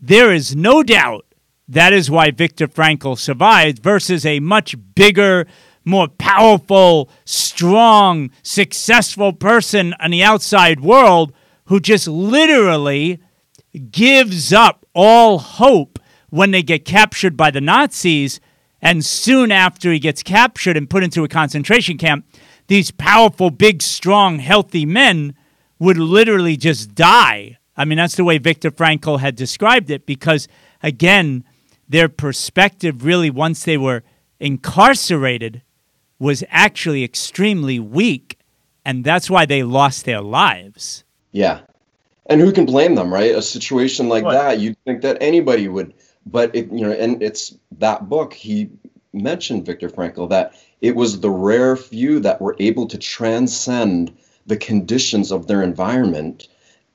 there 0.00 0.32
is 0.32 0.54
no 0.54 0.82
doubt 0.82 1.24
that 1.70 1.92
is 1.92 2.10
why 2.10 2.32
Viktor 2.32 2.66
Frankl 2.66 3.16
survived 3.16 3.80
versus 3.80 4.26
a 4.26 4.40
much 4.40 4.74
bigger, 4.96 5.46
more 5.90 6.08
powerful, 6.08 7.10
strong, 7.24 8.30
successful 8.42 9.32
person 9.32 9.94
in 10.02 10.10
the 10.12 10.22
outside 10.22 10.80
world 10.80 11.32
who 11.66 11.80
just 11.80 12.08
literally 12.08 13.20
gives 13.90 14.52
up 14.52 14.86
all 14.94 15.38
hope 15.38 15.98
when 16.30 16.50
they 16.50 16.62
get 16.62 16.84
captured 16.84 17.36
by 17.36 17.50
the 17.50 17.60
Nazis. 17.60 18.40
And 18.82 19.04
soon 19.04 19.52
after 19.52 19.92
he 19.92 19.98
gets 19.98 20.22
captured 20.22 20.76
and 20.76 20.88
put 20.88 21.04
into 21.04 21.22
a 21.22 21.28
concentration 21.28 21.98
camp, 21.98 22.24
these 22.68 22.90
powerful, 22.90 23.50
big, 23.50 23.82
strong, 23.82 24.38
healthy 24.38 24.86
men 24.86 25.34
would 25.78 25.98
literally 25.98 26.56
just 26.56 26.94
die. 26.94 27.58
I 27.76 27.84
mean, 27.84 27.98
that's 27.98 28.16
the 28.16 28.24
way 28.24 28.38
Viktor 28.38 28.70
Frankl 28.70 29.20
had 29.20 29.36
described 29.36 29.90
it 29.90 30.06
because, 30.06 30.48
again, 30.82 31.44
their 31.88 32.08
perspective 32.08 33.04
really, 33.04 33.30
once 33.30 33.64
they 33.64 33.76
were 33.76 34.02
incarcerated, 34.38 35.62
was 36.20 36.44
actually 36.50 37.02
extremely 37.02 37.80
weak. 37.80 38.38
And 38.84 39.02
that's 39.02 39.28
why 39.28 39.46
they 39.46 39.64
lost 39.64 40.04
their 40.04 40.20
lives. 40.20 41.02
Yeah. 41.32 41.62
And 42.26 42.40
who 42.40 42.52
can 42.52 42.66
blame 42.66 42.94
them, 42.94 43.12
right? 43.12 43.34
A 43.34 43.42
situation 43.42 44.08
like 44.08 44.22
what? 44.22 44.34
that, 44.34 44.60
you'd 44.60 44.76
think 44.84 45.02
that 45.02 45.18
anybody 45.20 45.66
would. 45.66 45.94
But, 46.26 46.54
it, 46.54 46.70
you 46.70 46.82
know, 46.82 46.92
and 46.92 47.20
it's 47.22 47.56
that 47.78 48.08
book, 48.08 48.32
he 48.34 48.70
mentioned 49.12 49.66
Viktor 49.66 49.88
Frankl 49.88 50.28
that 50.28 50.54
it 50.80 50.94
was 50.94 51.20
the 51.20 51.30
rare 51.30 51.76
few 51.76 52.20
that 52.20 52.40
were 52.40 52.54
able 52.60 52.86
to 52.86 52.98
transcend 52.98 54.16
the 54.46 54.56
conditions 54.56 55.32
of 55.32 55.46
their 55.46 55.62
environment 55.62 56.48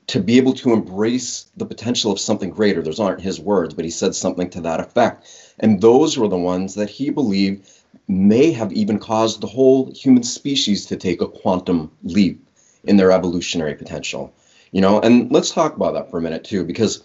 to 0.08 0.20
be 0.20 0.36
able 0.36 0.54
to 0.54 0.72
embrace 0.72 1.50
the 1.56 1.66
potential 1.66 2.12
of 2.12 2.20
something 2.20 2.50
greater. 2.50 2.80
Those 2.80 3.00
aren't 3.00 3.20
his 3.20 3.40
words, 3.40 3.74
but 3.74 3.84
he 3.84 3.90
said 3.90 4.14
something 4.14 4.50
to 4.50 4.60
that 4.62 4.80
effect. 4.80 5.26
And 5.58 5.80
those 5.80 6.16
were 6.16 6.28
the 6.28 6.38
ones 6.38 6.74
that 6.76 6.90
he 6.90 7.10
believed 7.10 7.68
may 8.08 8.52
have 8.52 8.72
even 8.72 8.98
caused 8.98 9.40
the 9.40 9.46
whole 9.46 9.90
human 9.92 10.22
species 10.22 10.86
to 10.86 10.96
take 10.96 11.20
a 11.20 11.28
quantum 11.28 11.90
leap 12.02 12.46
in 12.84 12.96
their 12.96 13.10
evolutionary 13.10 13.74
potential. 13.74 14.32
You 14.72 14.80
know, 14.80 15.00
and 15.00 15.30
let's 15.32 15.50
talk 15.50 15.74
about 15.76 15.94
that 15.94 16.10
for 16.10 16.18
a 16.18 16.22
minute 16.22 16.44
too, 16.44 16.64
because 16.64 17.02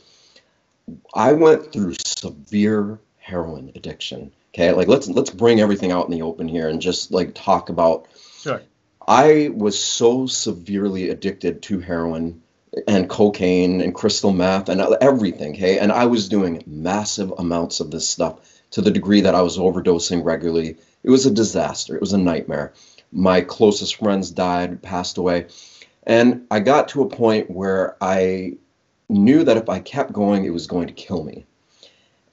I 1.13 1.33
went 1.33 1.71
through 1.71 1.95
severe 2.05 2.99
heroin 3.17 3.71
addiction. 3.75 4.31
Okay, 4.53 4.71
like 4.73 4.87
let's 4.87 5.07
let's 5.07 5.29
bring 5.29 5.61
everything 5.61 5.91
out 5.91 6.05
in 6.05 6.11
the 6.11 6.23
open 6.23 6.47
here 6.47 6.67
and 6.67 6.81
just 6.81 7.11
like 7.11 7.33
talk 7.33 7.69
about. 7.69 8.07
Sure. 8.39 8.61
I 9.07 9.49
was 9.53 9.81
so 9.81 10.27
severely 10.27 11.09
addicted 11.09 11.61
to 11.63 11.79
heroin 11.79 12.41
and 12.87 13.09
cocaine 13.09 13.81
and 13.81 13.95
crystal 13.95 14.31
meth 14.31 14.69
and 14.69 14.81
everything. 15.01 15.53
Okay, 15.55 15.79
and 15.79 15.91
I 15.91 16.05
was 16.05 16.29
doing 16.29 16.63
massive 16.67 17.31
amounts 17.37 17.79
of 17.79 17.91
this 17.91 18.07
stuff 18.07 18.39
to 18.71 18.81
the 18.81 18.91
degree 18.91 19.21
that 19.21 19.35
I 19.35 19.41
was 19.41 19.57
overdosing 19.57 20.23
regularly. 20.23 20.77
It 21.03 21.09
was 21.09 21.25
a 21.25 21.31
disaster. 21.31 21.95
It 21.95 22.01
was 22.01 22.13
a 22.13 22.17
nightmare. 22.17 22.73
My 23.11 23.41
closest 23.41 23.95
friends 23.95 24.31
died, 24.31 24.81
passed 24.81 25.17
away, 25.17 25.47
and 26.03 26.45
I 26.49 26.59
got 26.59 26.87
to 26.89 27.01
a 27.01 27.09
point 27.09 27.49
where 27.49 27.97
I 28.01 28.57
knew 29.09 29.43
that 29.43 29.57
if 29.57 29.69
I 29.69 29.79
kept 29.79 30.13
going, 30.13 30.45
it 30.45 30.53
was 30.53 30.67
going 30.67 30.87
to 30.87 30.93
kill 30.93 31.23
me. 31.23 31.45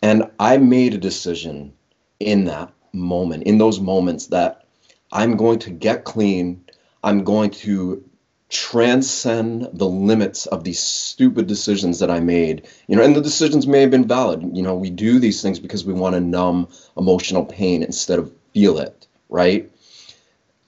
And 0.02 0.30
I 0.38 0.58
made 0.58 0.94
a 0.94 0.98
decision 0.98 1.72
in 2.20 2.44
that 2.44 2.72
moment, 2.92 3.44
in 3.44 3.58
those 3.58 3.80
moments 3.80 4.28
that 4.28 4.64
I'm 5.12 5.37
going 5.37 5.58
to 5.60 5.70
get 5.70 6.04
clean. 6.04 6.64
I'm 7.02 7.25
going 7.25 7.50
to 7.50 8.04
transcend 8.48 9.68
the 9.75 9.88
limits 9.88 10.46
of 10.46 10.64
these 10.64 10.80
stupid 10.80 11.46
decisions 11.46 11.98
that 11.98 12.10
I 12.10 12.20
made. 12.20 12.66
You 12.87 12.96
know, 12.96 13.02
and 13.02 13.14
the 13.14 13.20
decisions 13.20 13.66
may 13.66 13.80
have 13.82 13.90
been 13.90 14.08
valid. 14.08 14.56
You 14.56 14.62
know, 14.62 14.75
we 14.75 14.90
do 14.90 15.18
these 15.18 15.42
things 15.42 15.58
because 15.58 15.84
we 15.84 15.92
want 15.92 16.14
to 16.14 16.20
numb 16.20 16.68
emotional 16.96 17.44
pain 17.44 17.82
instead 17.82 18.18
of 18.18 18.32
feel 18.58 18.78
it, 18.78 19.06
right? 19.28 19.70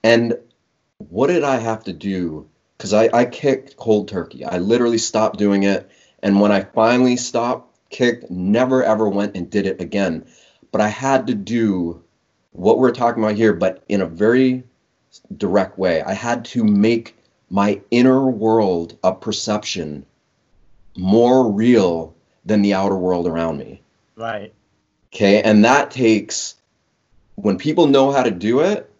And 0.02 0.34
what 0.98 1.28
did 1.28 1.44
I 1.44 1.56
have 1.56 1.84
to 1.84 1.92
do? 1.92 2.48
Because 2.76 2.92
I, 2.92 3.08
I 3.12 3.24
kicked 3.24 3.76
cold 3.76 4.08
turkey. 4.08 4.44
I 4.44 4.58
literally 4.58 4.98
stopped 4.98 5.38
doing 5.38 5.64
it. 5.64 5.90
And 6.22 6.40
when 6.40 6.52
I 6.52 6.62
finally 6.62 7.16
stopped, 7.16 7.76
kicked, 7.90 8.30
never 8.30 8.84
ever 8.84 9.08
went 9.08 9.36
and 9.36 9.50
did 9.50 9.66
it 9.66 9.80
again 9.80 10.26
but 10.72 10.80
I 10.80 10.88
had 10.88 11.26
to 11.26 11.34
do 11.34 12.02
what 12.52 12.78
we're 12.78 12.92
talking 12.92 13.22
about 13.22 13.36
here, 13.36 13.52
but 13.52 13.82
in 13.88 14.00
a 14.00 14.06
very 14.06 14.64
direct 15.36 15.78
way. 15.78 16.02
I 16.02 16.12
had 16.12 16.44
to 16.46 16.64
make 16.64 17.16
my 17.48 17.80
inner 17.90 18.28
world 18.28 18.96
of 19.02 19.20
perception 19.20 20.06
more 20.96 21.50
real 21.50 22.14
than 22.44 22.62
the 22.62 22.74
outer 22.74 22.96
world 22.96 23.26
around 23.26 23.58
me. 23.58 23.82
Right. 24.16 24.52
Okay. 25.12 25.42
And 25.42 25.64
that 25.64 25.90
takes, 25.90 26.54
when 27.42 27.58
people 27.58 27.86
know 27.86 28.10
how 28.10 28.22
to 28.22 28.30
do 28.30 28.60
it, 28.60 28.90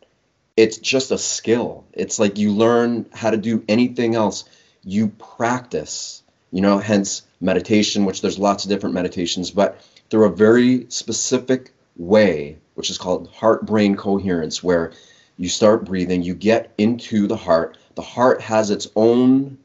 it's 0.57 0.79
just 0.79 1.11
a 1.11 1.19
skill. 1.19 1.85
It's 1.93 2.19
like 2.19 2.39
you 2.39 2.53
learn 2.53 3.07
how 3.13 3.31
to 3.31 3.37
do 3.37 3.65
anything 3.69 4.15
else. 4.15 4.45
You 4.85 5.09
practice, 5.09 6.23
you 6.51 6.61
know, 6.61 6.79
hence 6.79 7.23
meditation, 7.41 8.05
which 8.05 8.23
there's 8.23 8.39
lots 8.39 8.65
of 8.65 8.71
different 8.71 8.95
meditations, 8.95 9.51
but 9.51 9.81
through 10.11 10.27
a 10.27 10.35
very 10.35 10.87
specific 10.89 11.73
way, 11.97 12.59
which 12.75 12.91
is 12.91 12.99
called 12.99 13.29
heart 13.29 13.67
brain 13.67 13.97
coherence, 13.97 14.63
where 14.63 14.93
you 15.37 15.49
start 15.49 15.85
breathing, 15.85 16.23
you 16.23 16.35
get 16.35 16.73
into 16.77 17.27
the 17.27 17.37
heart. 17.37 17.79
The 17.95 18.03
heart 18.03 18.41
has 18.43 18.71
its 18.71 18.89
own 18.97 19.59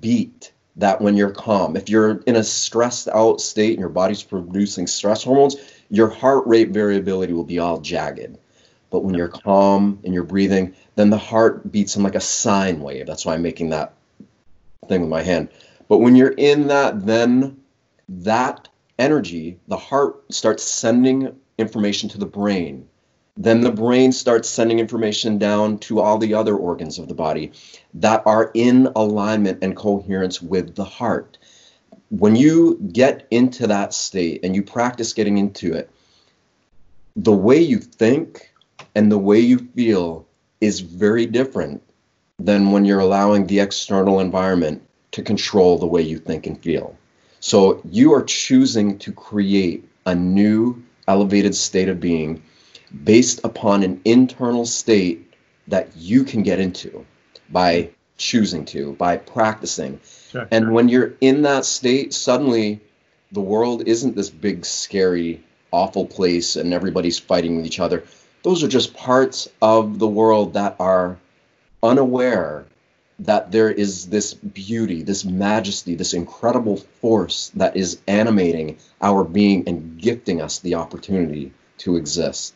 beat 0.00 0.52
that 0.76 1.00
when 1.00 1.16
you're 1.16 1.30
calm, 1.30 1.76
if 1.76 1.88
you're 1.88 2.18
in 2.26 2.36
a 2.36 2.44
stressed 2.44 3.08
out 3.08 3.40
state 3.40 3.72
and 3.72 3.80
your 3.80 3.88
body's 3.88 4.22
producing 4.22 4.86
stress 4.86 5.24
hormones, 5.24 5.56
your 5.90 6.08
heart 6.08 6.46
rate 6.46 6.70
variability 6.70 7.32
will 7.32 7.44
be 7.44 7.58
all 7.58 7.80
jagged. 7.80 8.38
But 8.90 9.04
when 9.04 9.14
you're 9.14 9.28
calm 9.28 10.00
and 10.04 10.14
you're 10.14 10.22
breathing, 10.22 10.74
then 10.94 11.10
the 11.10 11.18
heart 11.18 11.70
beats 11.70 11.96
in 11.96 12.02
like 12.02 12.14
a 12.14 12.20
sine 12.20 12.80
wave. 12.80 13.06
That's 13.06 13.26
why 13.26 13.34
I'm 13.34 13.42
making 13.42 13.70
that 13.70 13.94
thing 14.88 15.02
with 15.02 15.10
my 15.10 15.22
hand. 15.22 15.48
But 15.88 15.98
when 15.98 16.16
you're 16.16 16.34
in 16.36 16.68
that, 16.68 17.04
then 17.06 17.58
that 18.08 18.68
energy, 18.98 19.58
the 19.68 19.76
heart 19.76 20.32
starts 20.32 20.62
sending 20.62 21.34
information 21.58 22.08
to 22.10 22.18
the 22.18 22.26
brain. 22.26 22.88
Then 23.36 23.60
the 23.60 23.70
brain 23.70 24.10
starts 24.12 24.48
sending 24.48 24.80
information 24.80 25.38
down 25.38 25.78
to 25.80 26.00
all 26.00 26.18
the 26.18 26.34
other 26.34 26.56
organs 26.56 26.98
of 26.98 27.06
the 27.06 27.14
body 27.14 27.52
that 27.94 28.22
are 28.26 28.50
in 28.54 28.88
alignment 28.96 29.62
and 29.62 29.76
coherence 29.76 30.42
with 30.42 30.74
the 30.74 30.84
heart. 30.84 31.37
When 32.10 32.36
you 32.36 32.78
get 32.92 33.26
into 33.30 33.66
that 33.66 33.92
state 33.92 34.40
and 34.42 34.54
you 34.54 34.62
practice 34.62 35.12
getting 35.12 35.38
into 35.38 35.74
it, 35.74 35.90
the 37.16 37.32
way 37.32 37.60
you 37.60 37.78
think 37.78 38.52
and 38.94 39.12
the 39.12 39.18
way 39.18 39.40
you 39.40 39.58
feel 39.58 40.26
is 40.60 40.80
very 40.80 41.26
different 41.26 41.82
than 42.38 42.70
when 42.70 42.84
you're 42.84 43.00
allowing 43.00 43.46
the 43.46 43.60
external 43.60 44.20
environment 44.20 44.82
to 45.12 45.22
control 45.22 45.78
the 45.78 45.86
way 45.86 46.02
you 46.02 46.18
think 46.18 46.46
and 46.46 46.60
feel. 46.62 46.96
So 47.40 47.80
you 47.84 48.14
are 48.14 48.22
choosing 48.22 48.98
to 48.98 49.12
create 49.12 49.88
a 50.06 50.14
new 50.14 50.82
elevated 51.06 51.54
state 51.54 51.88
of 51.88 52.00
being 52.00 52.42
based 53.04 53.40
upon 53.44 53.82
an 53.82 54.00
internal 54.04 54.64
state 54.64 55.32
that 55.66 55.94
you 55.96 56.24
can 56.24 56.42
get 56.42 56.58
into. 56.60 57.04
by 57.50 57.90
choosing 58.18 58.64
to, 58.66 58.92
by 58.94 59.16
practicing. 59.16 60.00
Sure. 60.30 60.46
And 60.50 60.72
when 60.72 60.88
you're 60.88 61.14
in 61.20 61.42
that 61.42 61.64
state, 61.64 62.12
suddenly 62.12 62.80
the 63.32 63.40
world 63.40 63.82
isn't 63.86 64.16
this 64.16 64.30
big, 64.30 64.64
scary, 64.64 65.42
awful 65.70 66.06
place 66.06 66.56
and 66.56 66.74
everybody's 66.74 67.18
fighting 67.18 67.56
with 67.56 67.66
each 67.66 67.80
other. 67.80 68.04
Those 68.42 68.62
are 68.62 68.68
just 68.68 68.94
parts 68.94 69.48
of 69.62 69.98
the 69.98 70.06
world 70.06 70.54
that 70.54 70.76
are 70.78 71.18
unaware 71.82 72.66
that 73.20 73.50
there 73.50 73.70
is 73.70 74.06
this 74.06 74.34
beauty, 74.34 75.02
this 75.02 75.24
majesty, 75.24 75.94
this 75.94 76.14
incredible 76.14 76.76
force 76.76 77.50
that 77.54 77.76
is 77.76 78.00
animating 78.06 78.78
our 79.02 79.24
being 79.24 79.68
and 79.68 79.98
gifting 80.00 80.40
us 80.40 80.60
the 80.60 80.74
opportunity 80.76 81.52
to 81.78 81.96
exist. 81.96 82.54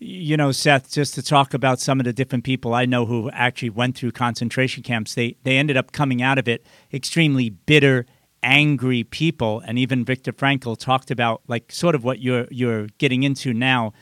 You 0.00 0.36
know, 0.36 0.50
Seth, 0.50 0.90
just 0.90 1.14
to 1.14 1.22
talk 1.22 1.54
about 1.54 1.78
some 1.78 2.00
of 2.00 2.04
the 2.04 2.12
different 2.12 2.42
people 2.42 2.74
I 2.74 2.84
know 2.84 3.06
who 3.06 3.30
actually 3.30 3.70
went 3.70 3.96
through 3.96 4.10
concentration 4.10 4.82
camps, 4.82 5.14
they, 5.14 5.36
they 5.44 5.56
ended 5.56 5.76
up 5.76 5.92
coming 5.92 6.20
out 6.20 6.36
of 6.36 6.48
it 6.48 6.66
extremely 6.92 7.50
bitter, 7.50 8.04
angry 8.42 9.04
people. 9.04 9.62
And 9.64 9.78
even 9.78 10.04
Viktor 10.04 10.32
Frankl 10.32 10.76
talked 10.76 11.12
about 11.12 11.42
like 11.46 11.70
sort 11.70 11.94
of 11.94 12.02
what 12.02 12.20
you're 12.20 12.46
you're 12.50 12.88
getting 12.98 13.22
into 13.22 13.54
now. 13.54 13.92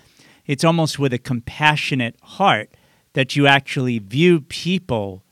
It's 0.46 0.64
almost 0.64 0.99
with 0.99 1.12
a 1.12 1.18
compassionate 1.18 2.16
heart 2.22 2.75
that 3.12 3.37
you 3.37 3.46
actually 3.46 3.99
view 3.99 4.40
people 4.40 5.22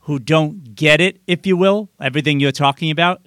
who 0.00 0.18
don't 0.18 0.74
get 0.74 1.00
it, 1.00 1.20
if 1.26 1.46
you 1.46 1.56
will, 1.56 1.88
everything 1.98 2.40
you're 2.40 2.52
talking 2.52 2.90
about, 2.90 3.22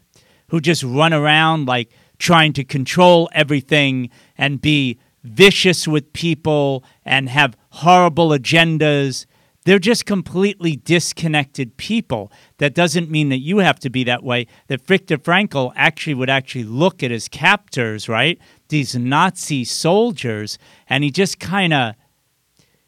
who 0.50 0.62
just 0.62 0.84
run 0.84 1.12
around 1.12 1.68
like 1.68 1.90
trying 2.20 2.54
to 2.54 2.64
control 2.64 3.30
everything 3.34 4.10
and 4.38 4.62
be 4.62 5.00
vicious 5.28 5.88
with 5.88 6.14
people 6.14 6.84
and 7.06 7.30
have 7.30 7.58
horrible 7.72 8.30
agendas. 8.30 9.26
They're 9.66 9.80
just 9.80 10.06
completely 10.06 10.78
disconnected 10.78 11.76
people. 11.78 12.32
That 12.58 12.74
doesn't 12.74 13.12
mean 13.12 13.30
that 13.30 13.40
you 13.40 13.58
have 13.58 13.80
to 13.80 13.90
be 13.90 14.04
that 14.06 14.24
way. 14.24 14.48
That 14.68 14.86
Viktor 14.86 15.18
Frankl 15.18 15.74
actually 15.76 16.14
would 16.14 16.30
actually 16.30 16.64
look 16.64 17.04
at 17.04 17.12
his 17.12 17.28
captors, 17.28 18.08
right? 18.08 18.40
These 18.70 18.96
Nazi 18.96 19.66
soldiers, 19.66 20.58
and 20.88 21.04
he 21.04 21.12
just 21.12 21.40
kind 21.40 21.74
of 21.74 21.96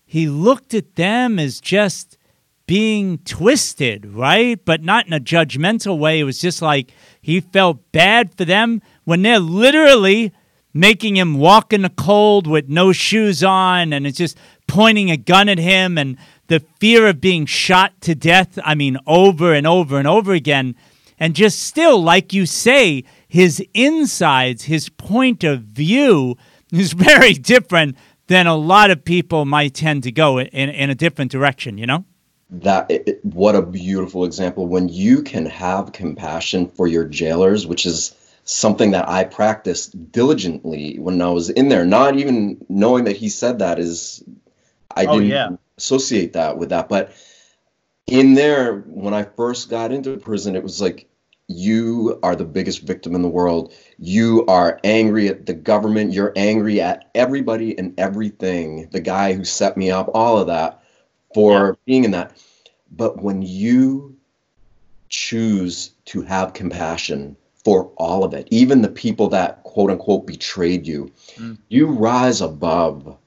he 0.06 0.28
looked 0.28 0.74
at 0.74 0.96
them 0.96 1.38
as 1.38 1.60
just 1.62 2.18
being 2.66 3.18
twisted, 3.26 4.06
right? 4.06 4.64
But 4.64 4.84
not 4.84 5.06
in 5.06 5.14
a 5.14 5.20
judgmental 5.20 6.00
way. 6.00 6.20
It 6.20 6.24
was 6.24 6.40
just 6.40 6.62
like 6.62 6.92
he 7.22 7.42
felt 7.42 7.92
bad 7.92 8.34
for 8.36 8.46
them 8.46 8.82
when 9.04 9.22
they're 9.22 9.40
literally 9.40 10.32
making 10.80 11.18
him 11.18 11.38
walk 11.38 11.74
in 11.74 11.82
the 11.82 11.90
cold 11.90 12.48
with 12.48 12.70
no 12.70 12.94
shoes 12.94 13.44
on 13.44 13.92
and 13.92 14.08
it's 14.08 14.18
just 14.18 14.38
pointing 14.68 15.12
a 15.12 15.18
gun 15.18 15.50
at 15.50 15.58
him 15.58 15.98
and 15.98 16.18
the 16.48 16.62
fear 16.80 17.08
of 17.08 17.20
being 17.20 17.46
shot 17.46 18.00
to 18.02 18.16
death. 18.16 18.58
I 18.64 18.76
mean, 18.76 18.98
over 19.06 19.54
and 19.54 19.68
over 19.68 19.98
and 19.98 20.08
over 20.08 20.34
again. 20.34 20.76
And 21.20 21.36
just 21.36 21.64
still, 21.64 22.02
like 22.02 22.32
you 22.32 22.46
say, 22.46 23.04
his 23.28 23.62
insides, 23.74 24.64
his 24.64 24.88
point 24.88 25.44
of 25.44 25.64
view 25.64 26.38
is 26.72 26.94
very 27.10 27.34
different 27.34 27.98
than 28.28 28.48
a 28.48 28.56
lot 28.56 28.90
of 28.90 29.04
people 29.04 29.44
might 29.44 29.74
tend 29.74 30.04
to 30.04 30.12
go 30.12 30.40
in, 30.40 30.70
in 30.70 30.90
a 30.90 30.96
different 30.96 31.32
direction, 31.32 31.78
you 31.78 31.88
know? 31.88 32.06
That 32.52 32.90
it, 32.90 33.20
what 33.24 33.56
a 33.56 33.62
beautiful 33.62 34.24
example 34.24 34.66
when 34.66 34.88
you 34.90 35.24
can 35.24 35.46
have 35.48 35.92
compassion 35.92 36.68
for 36.68 36.88
your 36.88 37.06
jailers, 37.06 37.68
which 37.68 37.86
is 37.86 38.16
something 38.50 38.92
that 38.92 39.08
I 39.08 39.26
practiced 39.26 40.12
diligently 40.12 40.98
when 40.98 41.22
I 41.22 41.30
was 41.30 41.52
in 41.52 41.70
there. 41.70 41.86
Not 41.86 42.18
even 42.18 42.66
knowing 42.68 43.04
that 43.04 43.16
he 43.16 43.30
said 43.30 43.60
that 43.60 43.78
is, 43.78 44.24
I 44.96 45.06
Oh, 45.06 45.14
didn't 45.14 45.30
yeah. 45.30 45.50
associate 45.78 46.34
that 46.34 46.58
with 46.58 46.70
that. 46.70 46.90
But 46.90 47.12
in 48.08 48.34
there, 48.34 48.80
when 48.88 49.14
I 49.14 49.24
first 49.24 49.70
got 49.70 49.92
into 49.92 50.18
prison, 50.18 50.56
it 50.56 50.64
was 50.64 50.82
like, 50.82 51.08
you 51.48 52.20
are 52.24 52.36
the 52.36 52.46
biggest 52.46 52.82
victim 52.82 53.14
in 53.14 53.22
the 53.22 53.28
world. 53.28 53.74
You 54.00 54.46
are 54.48 54.80
angry 54.84 55.28
at 55.28 55.46
the 55.46 55.54
government. 55.54 56.14
You're 56.14 56.34
angry 56.36 56.82
at 56.82 57.10
everybody 57.14 57.78
and 57.78 58.00
everything. 58.00 58.90
The 58.92 59.00
guy 59.00 59.34
who 59.34 59.46
set 59.46 59.78
me 59.78 59.92
up, 59.92 60.10
all 60.16 60.40
of 60.40 60.48
that 60.48 60.82
for 61.36 61.78
being 61.86 62.04
in 62.04 62.12
that. 62.12 62.36
But 62.92 63.22
when 63.22 63.44
you 63.44 64.18
choose 65.08 65.92
to 66.06 66.22
have 66.24 66.54
compassion 66.54 67.36
for 67.64 67.92
all 67.98 68.24
of 68.24 68.34
it, 68.34 68.48
even 68.52 68.82
the 68.82 68.88
people 68.88 69.30
that 69.30 69.64
quote 69.64 69.92
unquote 69.92 70.26
betrayed 70.26 70.88
you, 70.88 71.12
Mm. 71.38 71.58
you 71.68 71.88
rise 71.88 72.42
above 72.42 73.18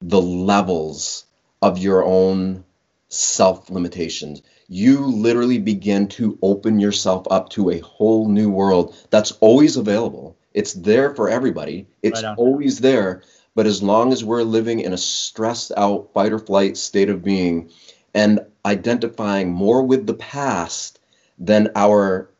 the 0.00 0.20
levels 0.20 1.24
of 1.60 1.78
your 1.78 2.04
own 2.04 2.64
self 3.08 3.68
limitations. 3.70 4.42
You 4.68 5.04
literally 5.06 5.58
begin 5.58 6.08
to 6.08 6.38
open 6.42 6.80
yourself 6.80 7.26
up 7.30 7.50
to 7.50 7.70
a 7.70 7.78
whole 7.80 8.28
new 8.28 8.50
world 8.50 8.94
that's 9.10 9.32
always 9.40 9.76
available. 9.76 10.36
It's 10.54 10.72
there 10.72 11.14
for 11.14 11.28
everybody, 11.28 11.86
it's 12.02 12.22
Right 12.22 12.34
always 12.36 12.78
there. 12.78 13.22
But 13.54 13.66
as 13.66 13.82
long 13.82 14.12
as 14.12 14.24
we're 14.24 14.42
living 14.44 14.80
in 14.80 14.94
a 14.94 14.98
stressed 14.98 15.72
out 15.76 16.08
fight 16.14 16.32
or 16.32 16.38
flight 16.38 16.78
state 16.78 17.10
of 17.10 17.22
being 17.22 17.70
and 18.14 18.40
identifying 18.64 19.50
more 19.52 19.82
with 19.82 20.06
the 20.06 20.14
past 20.14 20.98
than 21.38 21.70
our 21.76 22.30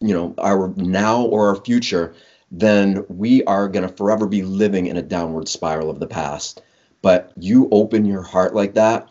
you 0.00 0.14
know 0.14 0.34
our 0.38 0.72
now 0.76 1.22
or 1.22 1.48
our 1.48 1.56
future 1.56 2.14
then 2.50 3.04
we 3.08 3.44
are 3.44 3.68
going 3.68 3.88
to 3.88 3.94
forever 3.94 4.26
be 4.26 4.42
living 4.42 4.86
in 4.86 4.96
a 4.96 5.02
downward 5.02 5.46
spiral 5.46 5.88
of 5.88 6.00
the 6.00 6.06
past. 6.08 6.60
But 7.00 7.32
you 7.38 7.68
open 7.70 8.04
your 8.04 8.22
heart 8.22 8.54
like 8.54 8.74
that 8.74 9.08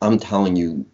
i'm 0.00 0.18
telling 0.18 0.54
you 0.54 0.86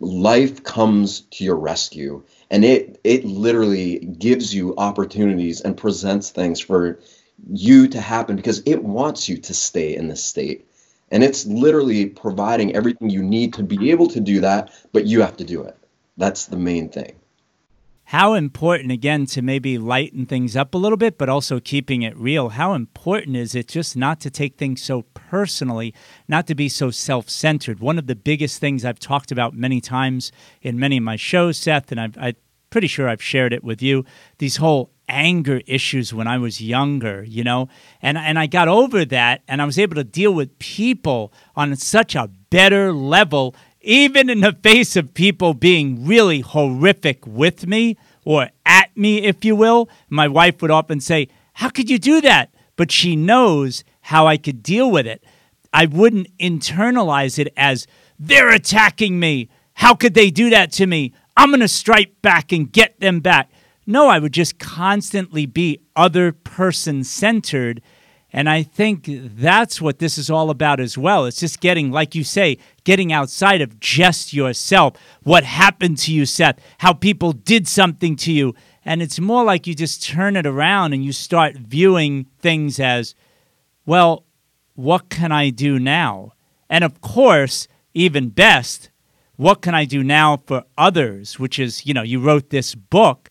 life 0.00 0.62
comes 0.64 1.22
to 1.32 1.44
your 1.44 1.56
rescue. 1.56 2.22
And 2.50 2.64
it 2.64 3.00
it 3.04 3.24
literally 3.24 3.98
gives 4.00 4.54
you 4.54 4.74
opportunities 4.76 5.60
and 5.60 5.76
presents 5.76 6.30
things 6.30 6.60
for 6.60 7.00
you 7.50 7.88
to 7.88 8.00
happen 8.00 8.36
because 8.36 8.62
it 8.66 8.82
wants 8.84 9.28
you 9.28 9.38
to 9.38 9.54
stay 9.54 9.96
in 9.96 10.08
this 10.08 10.22
state. 10.22 10.68
And 11.10 11.22
it's 11.22 11.46
literally 11.46 12.06
providing 12.06 12.74
everything 12.74 13.10
you 13.10 13.22
need 13.22 13.54
to 13.54 13.62
be 13.62 13.90
able 13.90 14.08
to 14.08 14.20
do 14.20 14.40
that 14.40 14.70
but 14.92 15.06
you 15.06 15.20
have 15.22 15.36
to 15.38 15.44
do 15.44 15.62
it. 15.62 15.76
That's 16.16 16.46
the 16.46 16.56
main 16.58 16.88
thing 16.88 17.14
how 18.12 18.34
important 18.34 18.92
again 18.92 19.24
to 19.24 19.40
maybe 19.40 19.78
lighten 19.78 20.26
things 20.26 20.54
up 20.54 20.74
a 20.74 20.78
little 20.78 20.98
bit 20.98 21.16
but 21.16 21.30
also 21.30 21.58
keeping 21.58 22.02
it 22.02 22.14
real 22.14 22.50
how 22.50 22.74
important 22.74 23.34
is 23.34 23.54
it 23.54 23.66
just 23.66 23.96
not 23.96 24.20
to 24.20 24.28
take 24.28 24.58
things 24.58 24.82
so 24.82 25.00
personally 25.14 25.94
not 26.28 26.46
to 26.46 26.54
be 26.54 26.68
so 26.68 26.90
self-centered? 26.90 27.80
One 27.80 27.98
of 27.98 28.06
the 28.06 28.14
biggest 28.14 28.60
things 28.60 28.84
i've 28.84 28.98
talked 28.98 29.32
about 29.32 29.54
many 29.54 29.80
times 29.80 30.30
in 30.60 30.78
many 30.78 30.98
of 30.98 31.02
my 31.02 31.16
shows 31.16 31.56
seth 31.56 31.90
and 31.90 31.98
I've, 31.98 32.18
i'm 32.18 32.34
pretty 32.68 32.86
sure 32.86 33.08
i've 33.08 33.22
shared 33.22 33.54
it 33.54 33.64
with 33.64 33.80
you 33.80 34.04
these 34.36 34.56
whole 34.56 34.90
anger 35.08 35.62
issues 35.66 36.12
when 36.12 36.26
i 36.26 36.36
was 36.36 36.60
younger 36.60 37.24
you 37.24 37.42
know? 37.42 37.70
And, 38.02 38.18
and 38.18 38.38
i 38.38 38.46
got 38.46 38.68
over 38.68 39.06
that 39.06 39.40
and 39.48 39.62
i 39.62 39.64
was 39.64 39.78
able 39.78 39.94
to 39.94 40.04
deal 40.04 40.34
with 40.34 40.58
people 40.58 41.32
on 41.56 41.74
such 41.76 42.14
a 42.14 42.28
better 42.50 42.92
level 42.92 43.54
even 43.82 44.30
in 44.30 44.40
the 44.40 44.56
face 44.62 44.96
of 44.96 45.14
people 45.14 45.54
being 45.54 46.06
really 46.06 46.40
horrific 46.40 47.26
with 47.26 47.66
me 47.66 47.96
or 48.24 48.50
at 48.64 48.96
me, 48.96 49.22
if 49.22 49.44
you 49.44 49.56
will, 49.56 49.88
my 50.08 50.28
wife 50.28 50.62
would 50.62 50.70
often 50.70 51.00
say, 51.00 51.28
How 51.54 51.68
could 51.68 51.90
you 51.90 51.98
do 51.98 52.20
that? 52.20 52.54
But 52.76 52.90
she 52.90 53.16
knows 53.16 53.84
how 54.02 54.26
I 54.26 54.36
could 54.36 54.62
deal 54.62 54.90
with 54.90 55.06
it. 55.06 55.24
I 55.72 55.86
wouldn't 55.86 56.36
internalize 56.38 57.38
it 57.38 57.52
as 57.56 57.86
they're 58.18 58.50
attacking 58.50 59.18
me. 59.18 59.48
How 59.74 59.94
could 59.94 60.14
they 60.14 60.30
do 60.30 60.50
that 60.50 60.70
to 60.72 60.86
me? 60.86 61.12
I'm 61.36 61.50
going 61.50 61.60
to 61.60 61.68
strike 61.68 62.20
back 62.22 62.52
and 62.52 62.70
get 62.70 63.00
them 63.00 63.20
back. 63.20 63.50
No, 63.86 64.08
I 64.08 64.18
would 64.18 64.32
just 64.32 64.58
constantly 64.58 65.46
be 65.46 65.80
other 65.96 66.32
person 66.32 67.04
centered. 67.04 67.82
And 68.32 68.48
I 68.48 68.62
think 68.62 69.04
that's 69.06 69.80
what 69.80 69.98
this 69.98 70.16
is 70.16 70.30
all 70.30 70.48
about 70.48 70.80
as 70.80 70.96
well. 70.96 71.26
It's 71.26 71.40
just 71.40 71.60
getting, 71.60 71.90
like 71.90 72.14
you 72.14 72.24
say, 72.24 72.56
getting 72.84 73.12
outside 73.12 73.60
of 73.60 73.78
just 73.78 74.32
yourself. 74.32 74.94
What 75.22 75.44
happened 75.44 75.98
to 75.98 76.14
you, 76.14 76.24
Seth? 76.24 76.58
How 76.78 76.94
people 76.94 77.32
did 77.32 77.68
something 77.68 78.16
to 78.16 78.32
you. 78.32 78.54
And 78.84 79.02
it's 79.02 79.20
more 79.20 79.44
like 79.44 79.66
you 79.66 79.74
just 79.74 80.02
turn 80.02 80.36
it 80.36 80.46
around 80.46 80.94
and 80.94 81.04
you 81.04 81.12
start 81.12 81.56
viewing 81.56 82.26
things 82.38 82.80
as, 82.80 83.14
well, 83.84 84.24
what 84.74 85.10
can 85.10 85.30
I 85.30 85.50
do 85.50 85.78
now? 85.78 86.32
And 86.70 86.84
of 86.84 87.02
course, 87.02 87.68
even 87.92 88.30
best, 88.30 88.90
what 89.36 89.60
can 89.60 89.74
I 89.74 89.84
do 89.84 90.02
now 90.02 90.38
for 90.38 90.64
others? 90.78 91.38
Which 91.38 91.58
is, 91.58 91.84
you 91.84 91.92
know, 91.92 92.02
you 92.02 92.18
wrote 92.18 92.48
this 92.48 92.74
book 92.74 93.30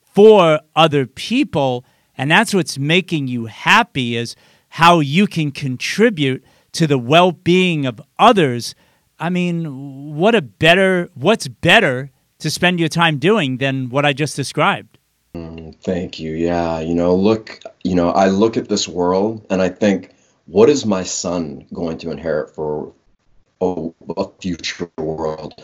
for 0.00 0.60
other 0.74 1.04
people 1.06 1.84
and 2.18 2.30
that's 2.30 2.52
what's 2.52 2.76
making 2.78 3.28
you 3.28 3.46
happy 3.46 4.16
is 4.16 4.36
how 4.68 5.00
you 5.00 5.26
can 5.26 5.50
contribute 5.50 6.44
to 6.72 6.86
the 6.86 6.98
well-being 6.98 7.86
of 7.86 8.00
others 8.18 8.74
i 9.18 9.30
mean 9.30 10.14
what 10.14 10.34
a 10.34 10.42
better 10.42 11.08
what's 11.14 11.48
better 11.48 12.10
to 12.38 12.50
spend 12.50 12.78
your 12.78 12.88
time 12.88 13.18
doing 13.18 13.56
than 13.56 13.88
what 13.88 14.04
i 14.04 14.12
just 14.12 14.36
described 14.36 14.98
mm, 15.34 15.58
Thank 15.80 16.18
you. 16.18 16.32
Yeah, 16.32 16.80
you 16.80 16.94
know, 16.94 17.14
look, 17.14 17.60
you 17.84 17.94
know, 17.94 18.10
I 18.10 18.28
look 18.28 18.56
at 18.56 18.68
this 18.68 18.88
world 18.88 19.46
and 19.50 19.62
I 19.62 19.68
think, 19.68 20.14
what 20.46 20.68
is 20.68 20.86
my 20.86 21.02
son 21.02 21.66
going 21.72 21.98
to 21.98 22.10
inherit 22.10 22.54
for 22.54 22.92
a, 23.60 23.90
a 24.16 24.28
future 24.40 24.90
world? 24.96 25.62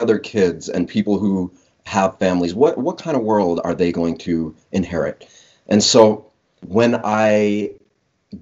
Other 0.00 0.18
kids 0.18 0.68
and 0.68 0.88
people 0.88 1.18
who 1.18 1.52
have 1.84 2.18
families, 2.18 2.54
what 2.54 2.78
what 2.78 2.98
kind 2.98 3.16
of 3.16 3.22
world 3.22 3.60
are 3.64 3.74
they 3.74 3.92
going 3.92 4.18
to 4.18 4.54
inherit? 4.72 5.28
And 5.68 5.82
so 5.82 6.30
when 6.66 7.00
I 7.04 7.70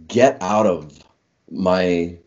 get 0.06 0.38
out 0.40 0.66
of 0.66 1.02
my 1.50 2.18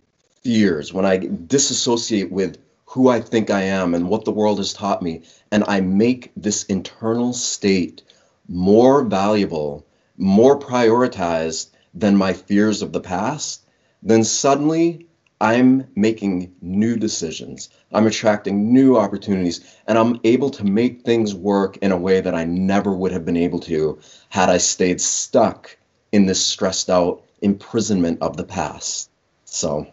fears, 0.44 0.94
when 0.94 1.06
I 1.06 1.18
disassociate 1.18 2.32
with 2.32 2.58
who 2.86 3.10
I 3.10 3.22
think 3.22 3.50
I 3.50 3.62
am 3.62 3.94
and 3.94 4.10
what 4.10 4.26
the 4.26 4.32
world 4.32 4.58
has 4.58 4.74
taught 4.74 5.02
me, 5.02 5.22
and 5.52 5.64
I 5.68 5.80
make 5.80 6.32
this 6.36 6.64
internal 6.66 7.34
state 7.34 8.04
more 8.50 9.04
valuable, 9.04 9.86
more 10.18 10.60
prioritized 10.60 11.70
than 11.94 12.18
my 12.18 12.34
fears 12.34 12.82
of 12.82 12.92
the 12.92 13.00
past, 13.00 13.66
then 14.04 14.24
suddenly 14.24 15.08
I'm 15.42 15.88
making 15.96 16.54
new 16.62 16.96
decisions. 16.96 17.70
I'm 17.92 18.06
attracting 18.06 18.72
new 18.72 18.96
opportunities, 18.96 19.60
and 19.88 19.98
I'm 19.98 20.20
able 20.24 20.52
to 20.52 20.64
make 20.64 21.02
things 21.02 21.34
work 21.34 21.78
in 21.78 21.92
a 21.92 21.98
way 21.98 22.22
that 22.22 22.36
I 22.36 22.46
never 22.46 22.94
would 22.94 23.12
have 23.12 23.26
been 23.26 23.36
able 23.36 23.60
to 23.62 24.00
had 24.30 24.50
I 24.50 24.58
stayed 24.58 25.02
stuck 25.02 25.76
in 26.12 26.28
this 26.28 26.46
stressed 26.46 26.92
out 26.92 27.24
imprisonment 27.42 28.22
of 28.22 28.38
the 28.38 28.44
past. 28.44 29.10
So, 29.46 29.88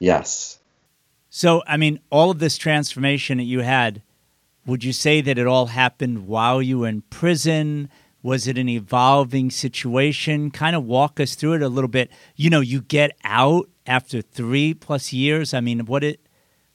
yes. 0.00 0.58
So, 1.30 1.62
I 1.68 1.76
mean, 1.76 2.00
all 2.10 2.32
of 2.32 2.40
this 2.40 2.58
transformation 2.58 3.38
that 3.38 3.44
you 3.44 3.60
had, 3.60 4.02
would 4.66 4.82
you 4.82 4.92
say 4.92 5.20
that 5.20 5.38
it 5.38 5.46
all 5.46 5.66
happened 5.66 6.26
while 6.26 6.60
you 6.60 6.80
were 6.80 6.88
in 6.88 7.02
prison? 7.02 7.88
Was 8.22 8.46
it 8.46 8.58
an 8.58 8.68
evolving 8.68 9.50
situation? 9.50 10.50
Kind 10.50 10.76
of 10.76 10.84
walk 10.84 11.18
us 11.18 11.34
through 11.34 11.54
it 11.54 11.62
a 11.62 11.68
little 11.68 11.88
bit. 11.88 12.10
You 12.36 12.50
know, 12.50 12.60
you 12.60 12.82
get 12.82 13.12
out 13.24 13.68
after 13.86 14.22
three 14.22 14.74
plus 14.74 15.12
years. 15.12 15.52
I 15.52 15.60
mean, 15.60 15.86
what 15.86 16.04
it, 16.04 16.20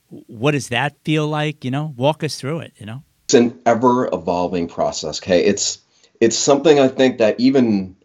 what 0.09 0.51
does 0.51 0.69
that 0.69 0.97
feel 1.03 1.27
like? 1.27 1.63
You 1.63 1.71
know, 1.71 1.93
walk 1.95 2.23
us 2.23 2.39
through 2.39 2.59
it. 2.59 2.73
You 2.77 2.85
know, 2.85 3.03
it's 3.25 3.33
an 3.33 3.59
ever 3.65 4.07
evolving 4.13 4.67
process. 4.67 5.21
Okay, 5.21 5.45
it's 5.45 5.79
it's 6.19 6.35
something 6.35 6.79
I 6.79 6.87
think 6.87 7.19
that 7.19 7.39
even 7.39 7.95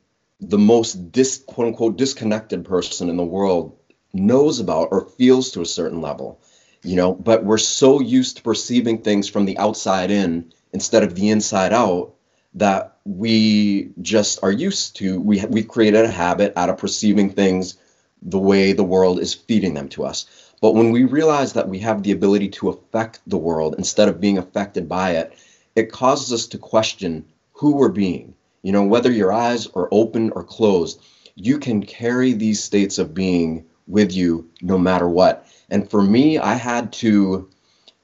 the 0.43 0.59
most 0.59 1.13
dis 1.13 1.39
quote 1.47 1.69
unquote 1.69 1.97
disconnected 1.97 2.65
person 2.65 3.09
in 3.09 3.17
the 3.17 3.25
world 3.25 3.77
knows 4.13 4.61
about 4.61 4.89
or 4.91 5.07
feels 5.07 5.51
to 5.53 5.63
a 5.63 5.67
certain 5.67 6.01
level 6.01 6.41
you 6.83 6.97
know 6.97 7.15
but 7.15 7.45
we're 7.45 7.59
so 7.59 8.01
used 8.01 8.37
to 8.37 8.43
perceiving 8.43 8.99
things 8.99 9.29
from 9.29 9.45
the 9.45 9.57
outside 9.57 10.11
in 10.11 10.53
instead 10.73 11.03
of 11.03 11.15
the 11.15 11.31
inside 11.31 11.73
out 11.73 12.13
that 12.55 12.99
we 13.05 13.91
just 14.01 14.43
are 14.43 14.53
used 14.53 14.97
to. 14.97 15.21
We 15.21 15.45
we've 15.47 15.69
created 15.69 16.05
a 16.05 16.11
habit 16.11 16.53
out 16.57 16.69
of 16.69 16.79
perceiving 16.79 17.31
things 17.31 17.77
the 18.23 18.39
way 18.39 18.73
the 18.73 18.85
world 18.85 19.21
is 19.21 19.35
feeding 19.35 19.75
them 19.75 19.89
to 19.91 20.05
us. 20.05 20.27
But 20.61 20.75
when 20.75 20.93
we 20.93 21.05
realize 21.05 21.55
that 21.55 21.69
we 21.69 21.81
have 21.81 22.03
the 22.03 22.13
ability 22.13 22.51
to 22.51 22.69
affect 22.69 23.21
the 23.27 23.39
world 23.39 23.75
instead 23.79 24.09
of 24.09 24.21
being 24.21 24.39
affected 24.39 24.89
by 24.89 25.13
it 25.13 25.33
it 25.75 25.91
causes 25.91 26.33
us 26.33 26.47
to 26.49 26.59
question 26.59 27.25
who 27.55 27.77
we're 27.77 27.89
being. 27.89 28.35
You 28.63 28.73
know 28.73 28.85
whether 28.85 29.11
your 29.11 29.33
eyes 29.33 29.67
are 29.75 29.89
open 29.91 30.31
or 30.31 30.45
closed 30.45 31.01
you 31.35 31.59
can 31.59 31.83
carry 31.83 32.33
these 32.33 32.63
states 32.63 32.99
of 32.99 33.15
being 33.15 33.65
with 33.87 34.13
you 34.13 34.49
no 34.61 34.79
matter 34.79 35.09
what. 35.09 35.47
And 35.71 35.89
for 35.91 36.03
me, 36.03 36.39
I 36.39 36.55
had 36.55 36.93
to, 36.95 37.49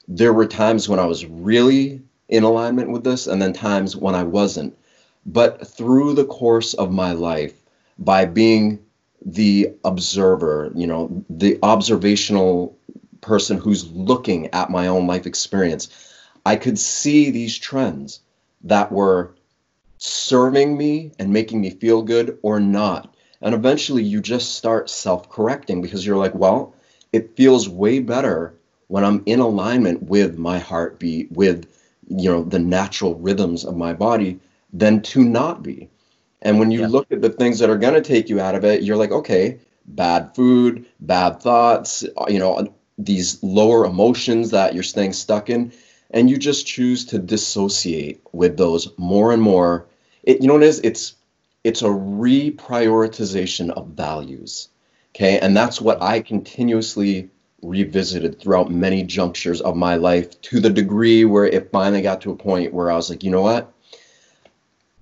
there 0.07 0.33
were 0.33 0.47
times 0.47 0.89
when 0.89 0.99
I 0.99 1.05
was 1.05 1.25
really 1.25 2.01
in 2.29 2.43
alignment 2.43 2.91
with 2.91 3.03
this, 3.03 3.27
and 3.27 3.41
then 3.41 3.53
times 3.53 3.95
when 3.95 4.15
I 4.15 4.23
wasn't. 4.23 4.77
But 5.25 5.67
through 5.67 6.13
the 6.13 6.25
course 6.25 6.73
of 6.73 6.91
my 6.91 7.11
life, 7.11 7.53
by 7.97 8.25
being 8.25 8.79
the 9.25 9.73
observer, 9.83 10.71
you 10.75 10.87
know, 10.87 11.23
the 11.29 11.59
observational 11.61 12.77
person 13.21 13.57
who's 13.57 13.91
looking 13.91 14.47
at 14.53 14.69
my 14.69 14.87
own 14.87 15.07
life 15.07 15.25
experience, 15.25 15.89
I 16.45 16.55
could 16.55 16.79
see 16.79 17.29
these 17.29 17.57
trends 17.57 18.21
that 18.63 18.91
were 18.91 19.35
serving 19.97 20.77
me 20.77 21.11
and 21.19 21.33
making 21.33 21.59
me 21.59 21.71
feel 21.71 22.01
good 22.01 22.37
or 22.41 22.59
not. 22.59 23.13
And 23.41 23.53
eventually 23.53 24.03
you 24.03 24.21
just 24.21 24.55
start 24.55 24.89
self 24.89 25.29
correcting 25.29 25.81
because 25.81 26.05
you're 26.05 26.17
like, 26.17 26.35
well, 26.35 26.73
it 27.11 27.35
feels 27.35 27.67
way 27.67 27.99
better 27.99 28.53
when 28.87 29.03
I'm 29.03 29.23
in 29.25 29.39
alignment 29.39 30.03
with 30.03 30.37
my 30.37 30.59
heartbeat, 30.59 31.31
with 31.31 31.67
you 32.09 32.29
know 32.29 32.43
the 32.43 32.59
natural 32.59 33.15
rhythms 33.15 33.63
of 33.63 33.77
my 33.77 33.93
body 33.93 34.39
than 34.73 35.01
to 35.01 35.23
not 35.23 35.63
be. 35.63 35.89
And 36.41 36.59
when 36.59 36.71
you 36.71 36.81
yeah. 36.81 36.87
look 36.87 37.11
at 37.11 37.21
the 37.21 37.29
things 37.29 37.59
that 37.59 37.69
are 37.69 37.77
going 37.77 37.95
to 37.95 38.01
take 38.01 38.29
you 38.29 38.39
out 38.39 38.55
of 38.55 38.63
it, 38.63 38.83
you're 38.83 38.97
like, 38.97 39.11
okay, 39.11 39.59
bad 39.85 40.33
food, 40.35 40.85
bad 40.99 41.41
thoughts, 41.41 42.05
you 42.27 42.39
know, 42.39 42.73
these 42.97 43.41
lower 43.43 43.85
emotions 43.85 44.51
that 44.51 44.73
you're 44.73 44.83
staying 44.83 45.13
stuck 45.13 45.49
in, 45.49 45.71
and 46.11 46.29
you 46.29 46.37
just 46.37 46.65
choose 46.65 47.05
to 47.05 47.19
dissociate 47.19 48.21
with 48.31 48.57
those 48.57 48.87
more 48.97 49.31
and 49.31 49.41
more. 49.41 49.87
It, 50.23 50.41
you 50.41 50.47
know 50.47 50.53
what 50.53 50.63
it 50.63 50.67
is? 50.67 50.79
It's 50.79 51.15
it's 51.63 51.81
a 51.81 51.85
reprioritization 51.85 53.71
of 53.71 53.87
values. 53.87 54.69
Okay. 55.15 55.39
And 55.39 55.55
that's 55.55 55.81
what 55.81 56.01
I 56.01 56.21
continuously 56.21 57.29
revisited 57.61 58.39
throughout 58.39 58.71
many 58.71 59.03
junctures 59.03 59.61
of 59.61 59.75
my 59.75 59.95
life 59.95 60.39
to 60.41 60.59
the 60.59 60.69
degree 60.69 61.25
where 61.25 61.45
it 61.45 61.71
finally 61.71 62.01
got 62.01 62.21
to 62.21 62.31
a 62.31 62.35
point 62.35 62.73
where 62.73 62.91
I 62.91 62.95
was 62.95 63.09
like, 63.09 63.23
you 63.23 63.31
know 63.31 63.41
what? 63.41 63.73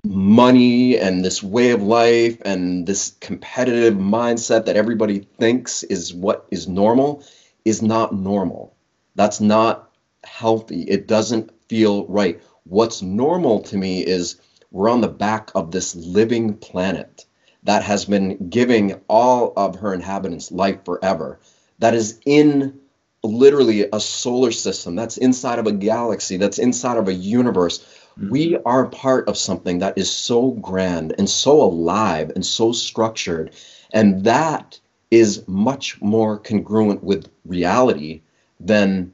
Money 0.03 0.97
and 0.97 1.23
this 1.23 1.43
way 1.43 1.71
of 1.71 1.81
life 1.81 2.41
and 2.45 2.87
this 2.87 3.15
competitive 3.19 3.95
mindset 3.95 4.65
that 4.65 4.77
everybody 4.77 5.19
thinks 5.19 5.83
is 5.83 6.13
what 6.13 6.47
is 6.51 6.67
normal 6.67 7.23
is 7.65 7.81
not 7.81 8.13
normal. 8.13 8.73
That's 9.15 9.41
not 9.41 9.91
healthy. 10.23 10.83
It 10.83 11.07
doesn't 11.07 11.51
feel 11.67 12.05
right. 12.07 12.41
What's 12.63 13.01
normal 13.01 13.61
to 13.63 13.77
me 13.77 14.05
is 14.05 14.39
we're 14.71 14.89
on 14.89 15.01
the 15.01 15.07
back 15.07 15.51
of 15.55 15.71
this 15.71 15.95
living 15.95 16.53
planet 16.55 17.25
that 17.63 17.83
has 17.83 18.05
been 18.05 18.49
giving 18.49 19.01
all 19.09 19.53
of 19.57 19.75
her 19.77 19.93
inhabitants 19.93 20.51
life 20.51 20.85
forever, 20.85 21.39
that 21.79 21.93
is 21.93 22.19
in 22.25 22.79
literally 23.23 23.87
a 23.91 23.99
solar 23.99 24.51
system, 24.51 24.95
that's 24.95 25.17
inside 25.17 25.59
of 25.59 25.67
a 25.67 25.71
galaxy, 25.71 26.37
that's 26.37 26.59
inside 26.59 26.97
of 26.97 27.07
a 27.07 27.13
universe. 27.13 27.79
Mm-hmm. 27.79 28.29
We 28.29 28.57
are 28.65 28.87
part 28.87 29.27
of 29.27 29.37
something 29.37 29.79
that 29.79 29.97
is 29.97 30.09
so 30.09 30.51
grand 30.51 31.15
and 31.17 31.29
so 31.29 31.61
alive 31.61 32.31
and 32.35 32.45
so 32.45 32.71
structured. 32.71 33.51
And 33.91 34.23
that 34.23 34.79
is 35.11 35.47
much 35.47 36.01
more 36.01 36.37
congruent 36.37 37.03
with 37.03 37.29
reality 37.45 38.21
than 38.59 39.13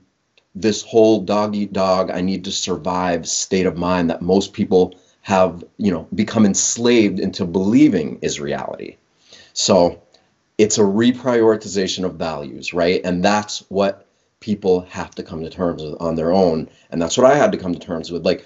this 0.55 0.83
whole 0.83 1.21
dog 1.21 1.55
eat 1.55 1.73
dog, 1.73 2.11
I 2.11 2.21
need 2.21 2.45
to 2.45 2.51
survive 2.51 3.27
state 3.27 3.65
of 3.65 3.77
mind 3.77 4.09
that 4.09 4.21
most 4.21 4.53
people 4.53 4.95
have 5.23 5.63
you 5.77 5.91
know 5.91 6.07
become 6.13 6.45
enslaved 6.45 7.19
into 7.19 7.45
believing 7.45 8.19
is 8.21 8.39
reality 8.39 8.97
so 9.53 10.01
it's 10.57 10.77
a 10.77 10.81
reprioritization 10.81 12.05
of 12.05 12.15
values 12.15 12.73
right? 12.73 13.01
And 13.03 13.23
that's 13.23 13.59
what 13.69 14.07
people 14.39 14.81
have 14.89 15.11
to 15.15 15.23
come 15.23 15.43
to 15.43 15.49
terms 15.49 15.81
with 15.81 15.95
on 16.01 16.15
their 16.15 16.31
own. 16.31 16.69
And 16.89 17.01
that's 17.01 17.17
what 17.17 17.29
i 17.29 17.35
had 17.35 17.51
to 17.51 17.57
come 17.57 17.73
to 17.73 17.79
terms 17.79 18.11
with. 18.11 18.25
Like 18.25 18.45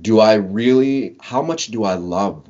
do 0.00 0.20
i 0.20 0.34
really 0.34 1.16
how 1.20 1.42
much 1.42 1.68
do 1.68 1.84
i 1.84 1.94
love 1.94 2.48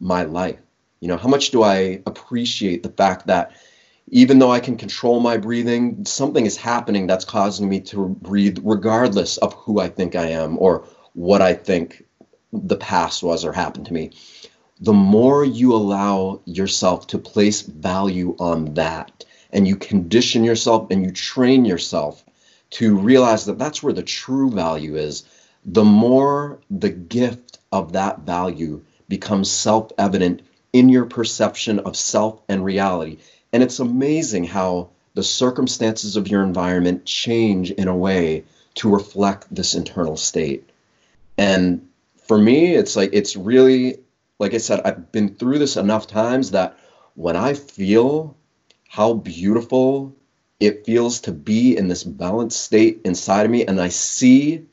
my 0.00 0.22
life? 0.24 0.60
You 1.00 1.08
know 1.08 1.16
how 1.16 1.28
much 1.28 1.50
do 1.50 1.62
i 1.62 2.02
appreciate 2.06 2.82
the 2.82 2.90
fact 2.90 3.26
that 3.26 3.52
even 4.10 4.38
though 4.38 4.50
i 4.50 4.60
can 4.60 4.76
control 4.76 5.20
my 5.20 5.36
breathing 5.36 6.04
something 6.06 6.46
is 6.46 6.56
happening 6.56 7.06
that's 7.06 7.26
causing 7.26 7.68
me 7.68 7.80
to 7.80 8.08
breathe 8.08 8.58
regardless 8.62 9.36
of 9.36 9.52
who 9.52 9.80
i 9.80 9.88
think 9.88 10.16
i 10.16 10.28
am 10.28 10.56
or 10.58 10.86
what 11.12 11.42
i 11.42 11.52
think 11.52 12.04
the 12.52 12.76
past 12.76 13.22
was 13.22 13.44
or 13.44 13.52
happened 13.52 13.86
to 13.86 13.92
me, 13.92 14.10
the 14.80 14.92
more 14.92 15.44
you 15.44 15.74
allow 15.74 16.40
yourself 16.44 17.06
to 17.08 17.18
place 17.18 17.62
value 17.62 18.36
on 18.38 18.74
that 18.74 19.24
and 19.50 19.66
you 19.66 19.76
condition 19.76 20.44
yourself 20.44 20.90
and 20.90 21.04
you 21.04 21.10
train 21.10 21.64
yourself 21.64 22.24
to 22.70 22.96
realize 22.96 23.46
that 23.46 23.58
that's 23.58 23.82
where 23.82 23.92
the 23.92 24.02
true 24.02 24.50
value 24.50 24.96
is, 24.96 25.24
the 25.64 25.84
more 25.84 26.60
the 26.70 26.90
gift 26.90 27.58
of 27.72 27.92
that 27.92 28.20
value 28.20 28.82
becomes 29.08 29.50
self 29.50 29.90
evident 29.98 30.42
in 30.72 30.88
your 30.88 31.06
perception 31.06 31.78
of 31.80 31.96
self 31.96 32.40
and 32.48 32.64
reality. 32.64 33.18
And 33.52 33.62
it's 33.62 33.78
amazing 33.80 34.44
how 34.44 34.90
the 35.14 35.22
circumstances 35.22 36.16
of 36.16 36.28
your 36.28 36.42
environment 36.42 37.04
change 37.04 37.70
in 37.70 37.88
a 37.88 37.96
way 37.96 38.44
to 38.76 38.88
reflect 38.88 39.52
this 39.52 39.74
internal 39.74 40.16
state. 40.16 40.68
And 41.36 41.88
for 42.26 42.38
me, 42.38 42.74
it's 42.74 42.94
like 42.94 43.10
it's 43.12 43.34
really 43.34 43.98
like 44.38 44.54
I 44.54 44.58
said, 44.58 44.80
I've 44.84 45.10
been 45.12 45.34
through 45.34 45.58
this 45.58 45.76
enough 45.76 46.06
times 46.06 46.52
that 46.52 46.78
when 47.14 47.36
I 47.36 47.54
feel 47.54 48.36
how 48.88 49.14
beautiful 49.14 50.14
it 50.60 50.84
feels 50.84 51.20
to 51.20 51.32
be 51.32 51.76
in 51.76 51.88
this 51.88 52.04
balanced 52.04 52.60
state 52.60 53.00
inside 53.04 53.44
of 53.44 53.50
me 53.50 53.66
and 53.66 53.80
I 53.80 53.88
see 53.88 54.64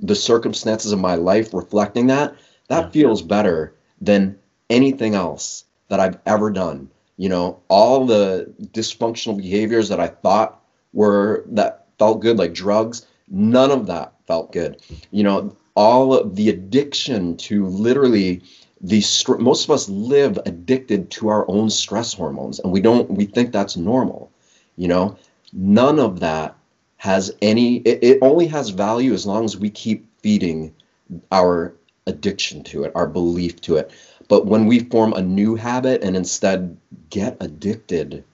the 0.00 0.14
circumstances 0.14 0.92
of 0.92 0.98
my 0.98 1.14
life 1.14 1.54
reflecting 1.54 2.06
that, 2.08 2.34
that 2.68 2.84
yeah. 2.84 2.90
feels 2.90 3.22
better 3.22 3.74
than 4.00 4.38
anything 4.70 5.14
else 5.14 5.64
that 5.88 6.00
I've 6.00 6.18
ever 6.26 6.50
done. 6.50 6.90
You 7.16 7.28
know, 7.28 7.60
all 7.68 8.06
the 8.06 8.52
dysfunctional 8.72 9.36
behaviors 9.36 9.88
that 9.88 10.00
I 10.00 10.08
thought 10.08 10.60
were 10.92 11.44
that 11.48 11.86
felt 11.98 12.20
good, 12.20 12.38
like 12.38 12.54
drugs. 12.54 13.06
None 13.28 13.70
of 13.70 13.86
that 13.86 14.12
felt 14.26 14.52
good. 14.52 14.82
You 15.10 15.22
know, 15.22 15.56
all 15.74 16.14
of 16.14 16.36
the 16.36 16.48
addiction 16.48 17.36
to 17.36 17.66
literally 17.66 18.42
the 18.80 19.00
str- 19.00 19.36
most 19.36 19.64
of 19.64 19.70
us 19.70 19.88
live 19.88 20.38
addicted 20.46 21.10
to 21.12 21.28
our 21.28 21.48
own 21.48 21.70
stress 21.70 22.12
hormones, 22.12 22.60
and 22.60 22.72
we 22.72 22.80
don't. 22.80 23.10
We 23.10 23.24
think 23.24 23.52
that's 23.52 23.76
normal. 23.76 24.30
You 24.76 24.88
know, 24.88 25.18
none 25.52 25.98
of 25.98 26.20
that 26.20 26.56
has 26.96 27.32
any. 27.40 27.76
It, 27.78 28.02
it 28.02 28.18
only 28.22 28.46
has 28.48 28.70
value 28.70 29.12
as 29.12 29.26
long 29.26 29.44
as 29.44 29.56
we 29.56 29.70
keep 29.70 30.06
feeding 30.20 30.74
our 31.30 31.74
addiction 32.06 32.62
to 32.64 32.84
it, 32.84 32.92
our 32.94 33.06
belief 33.06 33.60
to 33.62 33.76
it. 33.76 33.90
But 34.28 34.46
when 34.46 34.66
we 34.66 34.80
form 34.80 35.12
a 35.12 35.22
new 35.22 35.54
habit 35.54 36.02
and 36.02 36.16
instead 36.16 36.76
get 37.10 37.36
addicted 37.40 38.24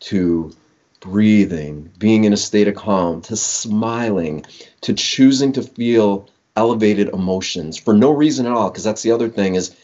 to 0.00 0.54
breathing, 1.00 1.90
being 1.98 2.24
in 2.24 2.32
a 2.32 2.36
state 2.36 2.68
of 2.68 2.74
calm, 2.74 3.20
to 3.22 3.36
smiling, 3.36 4.44
to 4.82 4.94
choosing 4.94 5.52
to 5.52 5.62
feel 5.62 6.28
elevated 6.56 7.08
emotions 7.10 7.76
for 7.76 7.92
no 7.92 8.10
reason 8.10 8.46
at 8.46 8.52
all, 8.52 8.70
because 8.70 8.84
that's 8.84 9.02
the 9.02 9.10
other 9.12 9.28
thing 9.28 9.54
is, 9.54 9.76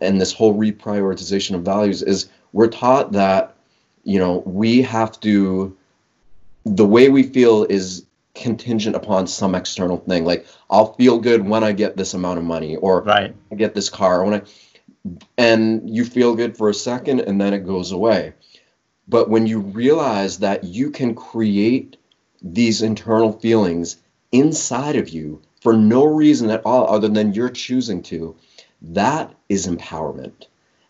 and 0.00 0.20
this 0.20 0.32
whole 0.32 0.54
reprioritization 0.54 1.54
of 1.54 1.62
values 1.62 2.02
is 2.02 2.28
we're 2.52 2.68
taught 2.68 3.12
that, 3.12 3.54
you 4.04 4.18
know, 4.18 4.38
we 4.46 4.82
have 4.82 5.20
to, 5.20 5.76
the 6.64 6.86
way 6.86 7.08
we 7.08 7.22
feel 7.22 7.64
is 7.64 8.04
contingent 8.34 8.96
upon 8.96 9.26
some 9.26 9.54
external 9.54 9.98
thing. 9.98 10.24
Like 10.24 10.46
I'll 10.70 10.94
feel 10.94 11.18
good 11.18 11.46
when 11.46 11.64
I 11.64 11.72
get 11.72 11.96
this 11.96 12.14
amount 12.14 12.38
of 12.38 12.44
money, 12.44 12.76
or 12.76 13.02
right. 13.02 13.34
I 13.50 13.54
get 13.54 13.74
this 13.74 13.90
car, 13.90 14.24
when 14.24 14.34
I, 14.34 14.42
and 15.36 15.88
you 15.88 16.04
feel 16.04 16.34
good 16.34 16.56
for 16.56 16.68
a 16.68 16.74
second, 16.74 17.20
and 17.20 17.40
then 17.40 17.52
it 17.54 17.66
goes 17.66 17.92
away. 17.92 18.34
But 19.08 19.30
when 19.30 19.46
you 19.46 19.60
realize 19.60 20.38
that 20.40 20.64
you 20.64 20.90
can 20.90 21.14
create 21.14 21.96
these 22.42 22.82
internal 22.82 23.32
feelings 23.32 23.96
inside 24.32 24.96
of 24.96 25.08
you 25.08 25.40
for 25.62 25.72
no 25.72 26.04
reason 26.04 26.50
at 26.50 26.64
all 26.64 26.88
other 26.88 27.08
than 27.08 27.32
you're 27.32 27.48
choosing 27.48 28.02
to, 28.02 28.36
that 28.82 29.34
is 29.48 29.66
empowerment. 29.66 30.46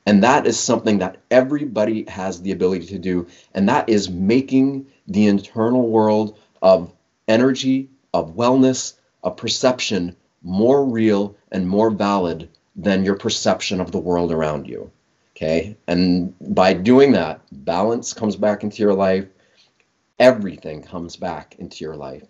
And 0.07 0.23
that 0.25 0.47
is 0.47 0.59
something 0.59 0.99
that 0.99 1.19
everybody 1.31 2.05
has 2.09 2.41
the 2.41 2.53
ability 2.53 2.87
to 2.87 2.99
do. 2.99 3.27
And 3.55 3.69
that 3.69 3.89
is 3.89 4.09
making 4.09 4.87
the 5.07 5.27
internal 5.27 5.89
world 5.89 6.39
of 6.63 6.93
energy, 7.29 7.91
of 8.15 8.35
wellness, 8.35 8.95
of 9.23 9.37
perception 9.37 10.17
more 10.43 10.85
real 10.85 11.37
and 11.53 11.69
more 11.69 11.91
valid 11.91 12.49
than 12.75 13.05
your 13.05 13.17
perception 13.17 13.81
of 13.81 13.93
the 13.93 13.99
world 13.99 14.33
around 14.33 14.67
you. 14.67 14.91
Okay. 15.37 15.77
And 15.87 16.35
by 16.41 16.73
doing 16.73 17.13
that, 17.13 17.43
balance 17.53 18.13
comes 18.13 18.35
back 18.35 18.65
into 18.65 18.83
your 18.83 18.95
life. 18.95 19.27
Everything 20.19 20.83
comes 20.83 21.17
back 21.17 21.57
into 21.59 21.85
your 21.85 21.97
life. 21.97 22.25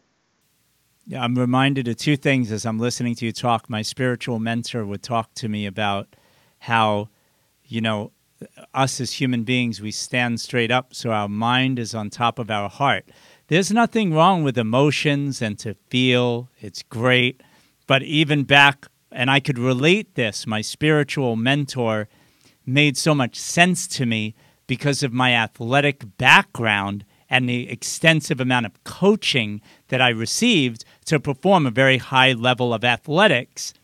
I'm 1.16 1.36
reminded 1.36 1.88
of 1.88 1.96
two 1.96 2.16
things 2.16 2.52
as 2.52 2.66
I'm 2.66 2.78
listening 2.78 3.14
to 3.16 3.26
you 3.26 3.32
talk. 3.32 3.70
My 3.70 3.82
spiritual 3.82 4.38
mentor 4.38 4.84
would 4.84 5.02
talk 5.02 5.32
to 5.34 5.48
me 5.48 5.64
about 5.64 6.16
how, 6.58 7.08
you 7.64 7.80
know, 7.80 8.12
us 8.74 9.00
as 9.00 9.12
human 9.12 9.44
beings, 9.44 9.80
we 9.80 9.90
stand 9.90 10.40
straight 10.40 10.70
up 10.70 10.94
so 10.94 11.10
our 11.10 11.28
mind 11.28 11.78
is 11.78 11.94
on 11.94 12.10
top 12.10 12.38
of 12.38 12.50
our 12.50 12.68
heart. 12.68 13.08
There's 13.48 13.72
nothing 13.72 14.12
wrong 14.12 14.44
with 14.44 14.58
emotions 14.58 15.40
and 15.40 15.58
to 15.60 15.74
feel, 15.88 16.50
it's 16.60 16.82
great. 16.82 17.42
But 17.86 18.02
even 18.02 18.44
back, 18.44 18.86
and 19.10 19.30
I 19.30 19.40
could 19.40 19.58
relate 19.58 20.14
this, 20.14 20.46
my 20.46 20.60
spiritual 20.60 21.36
mentor 21.36 22.08
made 22.66 22.98
so 22.98 23.14
much 23.14 23.36
sense 23.36 23.86
to 23.88 24.04
me 24.04 24.34
because 24.66 25.02
of 25.02 25.12
my 25.12 25.32
athletic 25.32 26.18
background 26.18 27.04
and 27.30 27.48
the 27.48 27.68
extensive 27.70 28.40
amount 28.40 28.66
of 28.66 28.84
coaching 28.84 29.60
that 29.88 30.00
I 30.00 30.10
received 30.10 30.84
to 31.08 31.20
perform 31.20 31.66
a 31.66 31.70
very 31.70 31.98
high 31.98 32.32
level 32.32 32.72
of 32.72 32.84
athletics. 32.84 33.74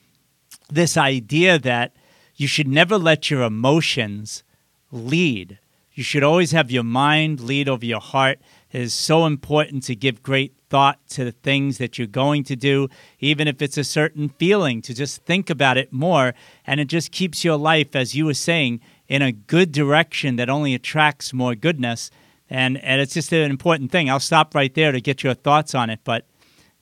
This 0.71 0.97
idea 0.97 1.59
that 1.59 1.95
you 2.37 2.47
should 2.47 2.69
never 2.69 2.99
let 2.99 3.31
your 3.31 3.43
emotions 3.43 4.43
lead. 4.91 5.59
You 5.93 6.03
should 6.03 6.25
always 6.25 6.51
have 6.51 6.71
your 6.71 6.83
mind 6.83 7.41
lead 7.41 7.69
over 7.69 7.85
your 7.85 8.01
heart. 8.01 8.41
It 8.73 8.81
is 8.81 8.95
so 8.95 9.27
important 9.27 9.85
to 9.85 9.95
give 9.95 10.23
great 10.23 10.55
thought 10.69 10.99
to 11.11 11.25
the 11.25 11.33
things 11.33 11.79
that 11.79 11.97
you're 11.99 12.09
going 12.09 12.43
to 12.45 12.57
do, 12.57 12.89
even 13.21 13.47
if 13.47 13.63
it's 13.63 13.79
a 13.79 13.85
certain 13.85 14.29
feeling, 14.31 14.83
to 14.83 14.93
just 14.93 15.25
think 15.25 15.49
about 15.49 15.77
it 15.77 15.93
more. 15.93 16.35
And 16.67 16.81
it 16.81 16.87
just 16.87 17.13
keeps 17.13 17.45
your 17.45 17.57
life, 17.57 17.95
as 17.95 18.17
you 18.17 18.27
were 18.27 18.35
saying, 18.35 18.81
in 19.07 19.23
a 19.23 19.31
good 19.31 19.71
direction 19.71 20.35
that 20.37 20.51
only 20.51 20.75
attracts 20.75 21.33
more 21.33 21.55
goodness. 21.55 22.11
And, 22.51 22.77
and 22.79 23.01
it's 23.01 23.15
just 23.15 23.33
an 23.33 23.51
important 23.51 23.93
thing. 23.93 24.11
I'll 24.11 24.19
stop 24.19 24.55
right 24.55 24.75
there 24.75 24.91
to 24.91 25.01
get 25.01 25.23
your 25.23 25.35
thoughts 25.35 25.75
on 25.77 25.91
it. 25.91 26.01
But 26.03 26.27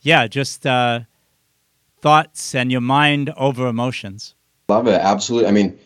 yeah, 0.03 0.27
just 0.27 0.67
uh, 0.67 1.01
thoughts 2.01 2.55
and 2.55 2.71
your 2.71 2.81
mind 2.81 3.33
over 3.37 3.67
emotions. 3.67 4.35
Love 4.69 4.87
it. 4.89 5.01
Absolutely. 5.01 5.49
I 5.49 5.53
mean, 5.53 5.79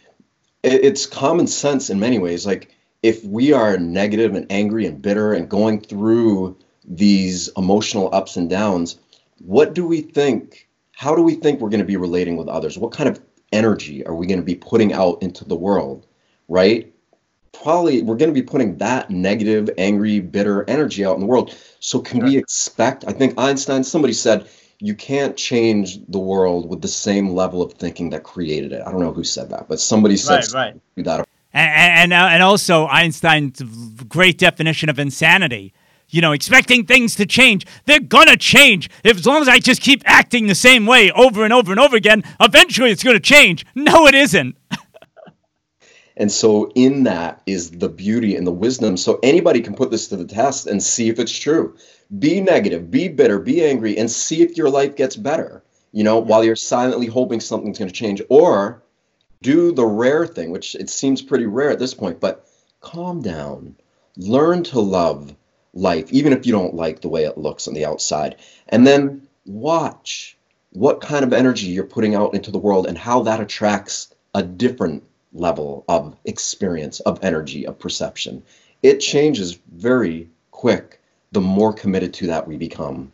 it, 0.63 0.85
it's 0.85 1.07
common 1.07 1.47
sense 1.47 1.91
in 1.91 2.01
many 2.01 2.19
ways. 2.19 2.47
Like, 2.47 2.75
if 3.03 3.23
we 3.25 3.53
are 3.53 3.77
negative 3.77 4.35
and 4.35 4.47
angry 4.51 4.87
and 4.87 5.01
bitter 5.01 5.33
and 5.33 5.49
going 5.49 5.81
through 5.81 6.57
these 6.85 7.49
emotional 7.57 8.09
ups 8.13 8.37
and 8.37 8.49
downs, 8.49 8.99
what 9.39 9.75
do 9.75 9.87
we 9.87 10.01
think? 10.01 10.69
How 10.93 11.15
do 11.15 11.23
we 11.23 11.35
think 11.35 11.61
we're 11.61 11.69
going 11.69 11.81
to 11.81 11.87
be 11.87 11.97
relating 11.97 12.37
with 12.37 12.49
others? 12.49 12.79
What 12.79 12.93
kind 12.93 13.09
of 13.09 13.21
energy 13.53 14.05
are 14.07 14.15
we 14.15 14.27
going 14.27 14.41
to 14.41 14.45
be 14.45 14.55
putting 14.55 14.93
out 14.93 15.23
into 15.23 15.45
the 15.45 15.57
world? 15.57 16.07
Right? 16.49 16.93
Probably 17.63 18.03
we're 18.03 18.17
going 18.17 18.33
to 18.33 18.35
be 18.35 18.43
putting 18.43 18.79
that 18.79 19.11
negative, 19.11 19.71
angry, 19.79 20.21
bitter 20.21 20.69
energy 20.69 21.05
out 21.05 21.15
in 21.15 21.21
the 21.21 21.27
world. 21.27 21.55
So, 21.81 22.01
can 22.01 22.25
we 22.25 22.37
expect? 22.37 23.05
I 23.07 23.13
think 23.13 23.39
Einstein, 23.39 23.85
somebody 23.85 24.13
said, 24.13 24.49
you 24.79 24.95
can't 24.95 25.37
change 25.37 26.05
the 26.07 26.19
world 26.19 26.69
with 26.69 26.83
the 26.83 26.89
same 26.89 27.31
level 27.31 27.63
of 27.63 27.73
thinking 27.75 28.11
that 28.11 28.25
created 28.25 28.73
it. 28.73 28.83
I 28.87 28.91
don't 28.91 29.01
know 29.01 29.13
who 29.13 29.25
said 29.25 29.51
that, 29.51 29.69
but 29.69 29.81
somebody 29.81 30.17
said 30.17 30.45
right, 30.53 30.75
right. 30.97 31.05
that. 31.05 31.29
And, 31.53 32.13
and, 32.13 32.13
and 32.13 32.43
also 32.43 32.87
Einstein's 32.87 33.63
great 34.09 34.39
definition 34.39 34.89
of 34.89 34.99
insanity 34.99 35.73
you 36.11 36.21
know, 36.21 36.33
expecting 36.33 36.87
things 36.87 37.17
to 37.17 37.27
change. 37.27 37.67
They're 37.85 38.01
gonna 38.01 38.37
change. 38.37 38.91
If, 39.03 39.19
as 39.19 39.27
long 39.27 39.43
as 39.43 39.49
I 39.49 39.59
just 39.59 39.81
keep 39.81 40.03
acting 40.07 40.47
the 40.47 40.55
same 40.55 40.87
way 40.87 41.11
over 41.13 41.45
and 41.45 41.53
over 41.53 41.73
and 41.73 41.81
over 41.81 41.97
again, 41.97 42.23
eventually 42.41 42.91
it's 42.91 43.03
gonna 43.03 43.21
change. 43.21 43.67
No, 43.75 44.07
it 44.07 44.15
isn't. 44.15 44.57
And 46.17 46.33
so, 46.33 46.71
in 46.75 47.05
that 47.05 47.43
is 47.47 47.71
the 47.71 47.89
beauty 47.89 48.37
and 48.37 48.47
the 48.47 48.53
wisdom. 48.53 48.97
So, 48.97 49.19
anybody 49.23 49.61
can 49.61 49.75
put 49.75 49.91
this 49.91 50.09
to 50.09 50.17
the 50.17 50.25
test 50.25 50.67
and 50.67 50.83
see 50.83 51.09
if 51.09 51.19
it's 51.19 51.37
true. 51.37 51.77
Be 52.19 52.41
negative, 52.41 52.91
be 52.91 53.09
bitter, 53.09 53.39
be 53.39 53.63
angry, 53.65 53.99
and 53.99 54.11
see 54.11 54.43
if 54.43 54.57
your 54.57 54.71
life 54.71 54.97
gets 54.97 55.17
better, 55.17 55.63
you 55.93 56.05
know, 56.05 56.19
while 56.19 56.43
you're 56.43 56.57
silently 56.57 57.07
hoping 57.07 57.41
something's 57.41 57.79
gonna 57.79 57.91
change. 57.91 58.23
Or 58.31 58.83
do 59.43 59.73
the 59.73 59.85
rare 59.85 60.27
thing, 60.27 60.51
which 60.51 60.75
it 60.75 60.89
seems 60.89 61.21
pretty 61.21 61.47
rare 61.47 61.71
at 61.71 61.79
this 61.79 61.95
point, 61.95 62.19
but 62.19 62.47
calm 62.81 63.21
down. 63.21 63.77
Learn 64.17 64.63
to 64.65 64.81
love 64.81 65.35
life, 65.75 66.11
even 66.11 66.33
if 66.33 66.47
you 66.47 66.53
don't 66.53 66.75
like 66.75 67.01
the 67.01 67.09
way 67.09 67.25
it 67.25 67.37
looks 67.37 67.69
on 67.69 67.75
the 67.75 67.85
outside. 67.85 68.37
And 68.69 68.87
then 68.87 69.29
watch 69.45 70.39
what 70.71 71.03
kind 71.03 71.25
of 71.25 71.35
energy 71.35 71.67
you're 71.67 71.85
putting 71.85 72.15
out 72.15 72.35
into 72.35 72.51
the 72.51 72.59
world 72.59 72.87
and 72.87 72.97
how 72.97 73.23
that 73.25 73.41
attracts 73.41 74.15
a 74.35 74.43
different 74.43 75.03
level 75.37 75.85
of 75.89 76.17
experience, 76.25 77.01
of 77.01 77.23
energy, 77.23 77.67
of 77.67 77.79
perception. 77.79 78.43
It 78.83 78.99
changes 78.99 79.59
very 79.75 80.29
quick 80.51 81.01
the 81.33 81.41
more 81.41 81.73
committed 81.73 82.15
to 82.15 82.27
that 82.27 82.47
we 82.47 82.57
become. 82.57 83.13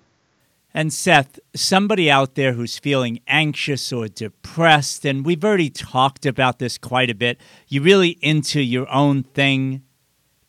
And 0.75 0.93
Seth, 0.93 1.39
somebody 1.55 2.11
out 2.11 2.35
there 2.35 2.55
who's 2.55 2.79
feeling 2.79 3.21
anxious 3.27 3.93
or 3.93 4.09
depressed, 4.09 5.05
and 5.05 5.25
we've 5.25 5.45
already 5.45 5.69
talked 5.69 6.25
about 6.25 6.59
this 6.59 6.79
quite 6.79 7.11
a 7.11 7.15
bit. 7.15 7.39
You're 7.69 7.83
really 7.83 8.19
into 8.23 8.63
your 8.63 8.89
own 8.91 9.23
thing, 9.23 9.83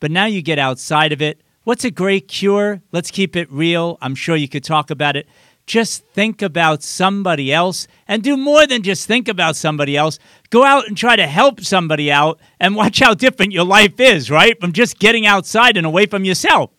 but 0.00 0.10
now 0.10 0.24
you 0.24 0.40
get 0.40 0.58
outside 0.58 1.12
of 1.12 1.20
it. 1.20 1.42
What's 1.64 1.84
a 1.84 1.90
great 1.90 2.28
cure? 2.28 2.82
Let's 2.92 3.10
keep 3.10 3.36
it 3.36 3.50
real. 3.50 3.98
I'm 4.00 4.14
sure 4.14 4.36
you 4.36 4.48
could 4.48 4.64
talk 4.64 4.90
about 4.90 5.16
it. 5.16 5.26
Just 5.66 6.04
think 6.08 6.42
about 6.42 6.82
somebody 6.82 7.52
else 7.52 7.86
and 8.06 8.22
do 8.22 8.36
more 8.36 8.66
than 8.66 8.82
just 8.82 9.06
think 9.06 9.28
about 9.28 9.56
somebody 9.56 9.96
else. 9.96 10.18
Go 10.50 10.64
out 10.64 10.86
and 10.86 10.96
try 10.96 11.16
to 11.16 11.26
help 11.26 11.60
somebody 11.62 12.12
out 12.12 12.38
and 12.60 12.76
watch 12.76 13.00
how 13.00 13.14
different 13.14 13.52
your 13.52 13.64
life 13.64 13.98
is, 13.98 14.30
right? 14.30 14.60
From 14.60 14.72
just 14.72 14.98
getting 14.98 15.26
outside 15.26 15.76
and 15.76 15.86
away 15.86 16.06
from 16.06 16.24
yourself. 16.24 16.70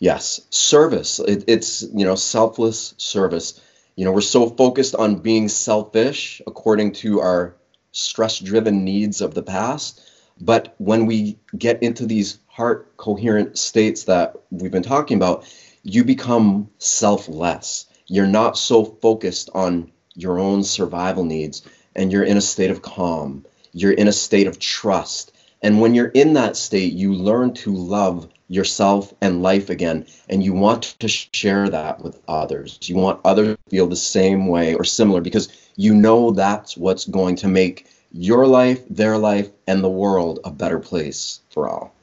Yes, 0.00 0.40
service. 0.50 1.20
It, 1.20 1.44
it's, 1.46 1.82
you 1.94 2.04
know, 2.04 2.16
selfless 2.16 2.94
service. 2.98 3.60
You 3.96 4.04
know, 4.04 4.12
we're 4.12 4.20
so 4.20 4.50
focused 4.50 4.96
on 4.96 5.20
being 5.20 5.48
selfish 5.48 6.42
according 6.46 6.92
to 6.94 7.20
our 7.20 7.54
stress 7.92 8.40
driven 8.40 8.84
needs 8.84 9.20
of 9.20 9.34
the 9.34 9.42
past. 9.42 10.00
But 10.40 10.74
when 10.78 11.06
we 11.06 11.38
get 11.56 11.80
into 11.82 12.06
these 12.06 12.38
heart 12.48 12.96
coherent 12.96 13.56
states 13.56 14.04
that 14.04 14.34
we've 14.50 14.72
been 14.72 14.82
talking 14.82 15.16
about, 15.16 15.44
you 15.84 16.02
become 16.02 16.68
selfless. 16.78 17.86
You're 18.06 18.26
not 18.26 18.58
so 18.58 18.84
focused 18.84 19.50
on 19.54 19.92
your 20.14 20.38
own 20.38 20.64
survival 20.64 21.24
needs 21.24 21.62
and 21.94 22.10
you're 22.10 22.24
in 22.24 22.36
a 22.36 22.40
state 22.40 22.70
of 22.70 22.82
calm. 22.82 23.44
You're 23.72 23.92
in 23.92 24.08
a 24.08 24.12
state 24.12 24.46
of 24.46 24.58
trust. 24.58 25.32
And 25.62 25.80
when 25.80 25.94
you're 25.94 26.08
in 26.08 26.32
that 26.34 26.56
state, 26.56 26.92
you 26.94 27.14
learn 27.14 27.52
to 27.54 27.74
love 27.74 28.28
yourself 28.48 29.12
and 29.20 29.42
life 29.42 29.70
again 29.70 30.06
and 30.28 30.42
you 30.42 30.52
want 30.52 30.82
to 31.00 31.08
share 31.08 31.68
that 31.70 32.02
with 32.02 32.20
others 32.28 32.78
you 32.82 32.94
want 32.94 33.18
others 33.24 33.56
to 33.56 33.70
feel 33.70 33.86
the 33.86 33.96
same 33.96 34.46
way 34.46 34.74
or 34.74 34.84
similar 34.84 35.22
because 35.22 35.48
you 35.76 35.94
know 35.94 36.30
that's 36.30 36.76
what's 36.76 37.06
going 37.06 37.34
to 37.34 37.48
make 37.48 37.86
your 38.12 38.46
life 38.46 38.86
their 38.90 39.16
life 39.16 39.48
and 39.66 39.82
the 39.82 39.88
world 39.88 40.40
a 40.44 40.50
better 40.50 40.78
place 40.78 41.40
for 41.48 41.66
all 41.66 41.93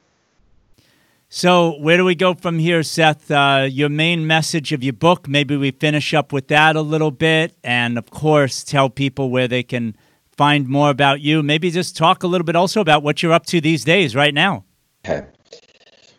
so 1.34 1.80
where 1.80 1.98
do 1.98 2.06
we 2.06 2.14
go 2.14 2.36
from 2.36 2.60
here 2.60 2.84
seth? 2.84 3.32
Uh, 3.32 3.68
your 3.68 3.90
main 3.90 4.28
message 4.28 4.72
of 4.74 4.84
your 4.84 4.94
book 4.94 5.28
maybe 5.28 5.58
we 5.58 5.72
finish 5.72 6.14
up 6.14 6.32
with 6.32 6.50
that 6.50 6.76
a 6.76 6.82
little 6.82 7.12
bit 7.12 7.56
and 7.64 7.98
of 7.98 8.12
course 8.12 8.64
tell 8.64 8.90
people 8.90 9.32
where 9.32 9.48
they 9.48 9.64
can 9.64 9.96
find 10.42 10.68
more 10.68 10.90
about 10.90 11.22
you. 11.22 11.44
Maybe 11.44 11.70
just 11.70 11.96
talk 11.96 12.24
a 12.24 12.28
little 12.28 12.46
bit 12.46 12.56
also 12.56 12.82
about 12.82 13.04
what 13.04 13.22
you're 13.22 13.32
up 13.32 13.46
to 13.48 13.62
these 13.62 13.84
days 13.84 14.16
right 14.16 14.34
now. 14.34 14.66
Okay. 15.06 15.28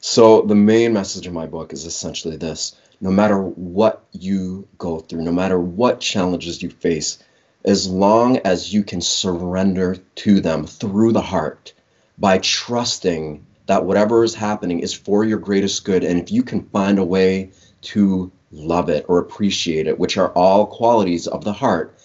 So, 0.00 0.42
the 0.42 0.54
main 0.54 0.92
message 0.92 1.26
of 1.26 1.32
my 1.32 1.46
book 1.46 1.72
is 1.72 1.84
essentially 1.84 2.36
this. 2.36 2.76
No 3.00 3.10
matter 3.10 3.40
what 3.40 4.04
you 4.12 4.68
go 4.78 5.00
through, 5.00 5.22
no 5.22 5.32
matter 5.32 5.58
what 5.58 6.00
challenges 6.00 6.62
you 6.62 6.70
face, 6.70 7.18
as 7.64 7.88
long 7.88 8.38
as 8.38 8.72
you 8.72 8.84
can 8.84 9.00
surrender 9.00 9.96
to 10.16 10.40
them 10.40 10.66
through 10.66 11.12
the 11.12 11.20
heart 11.20 11.72
by 12.18 12.38
trusting 12.38 13.44
that 13.66 13.84
whatever 13.84 14.24
is 14.24 14.34
happening 14.34 14.80
is 14.80 14.92
for 14.92 15.24
your 15.24 15.38
greatest 15.38 15.84
good, 15.84 16.04
and 16.04 16.18
if 16.18 16.32
you 16.32 16.42
can 16.42 16.62
find 16.70 16.98
a 16.98 17.04
way 17.04 17.50
to 17.82 18.30
love 18.50 18.88
it 18.88 19.06
or 19.08 19.18
appreciate 19.18 19.86
it, 19.86 19.98
which 19.98 20.16
are 20.16 20.30
all 20.32 20.66
qualities 20.66 21.26
of 21.26 21.44
the 21.44 21.52
heart, 21.52 21.96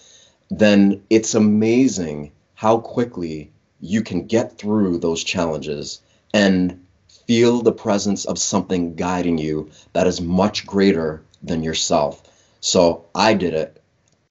then 0.50 1.02
it's 1.10 1.34
amazing 1.34 2.32
how 2.54 2.78
quickly 2.78 3.50
you 3.80 4.02
can 4.02 4.26
get 4.26 4.58
through 4.58 4.98
those 4.98 5.22
challenges 5.22 6.00
and 6.34 6.84
feel 7.26 7.62
the 7.62 7.72
presence 7.72 8.24
of 8.24 8.38
something 8.38 8.94
guiding 8.94 9.38
you 9.38 9.70
that 9.92 10.06
is 10.06 10.20
much 10.20 10.66
greater 10.66 11.22
than 11.42 11.62
yourself. 11.62 12.22
So 12.60 13.04
I 13.14 13.34
did 13.34 13.54
it. 13.54 13.80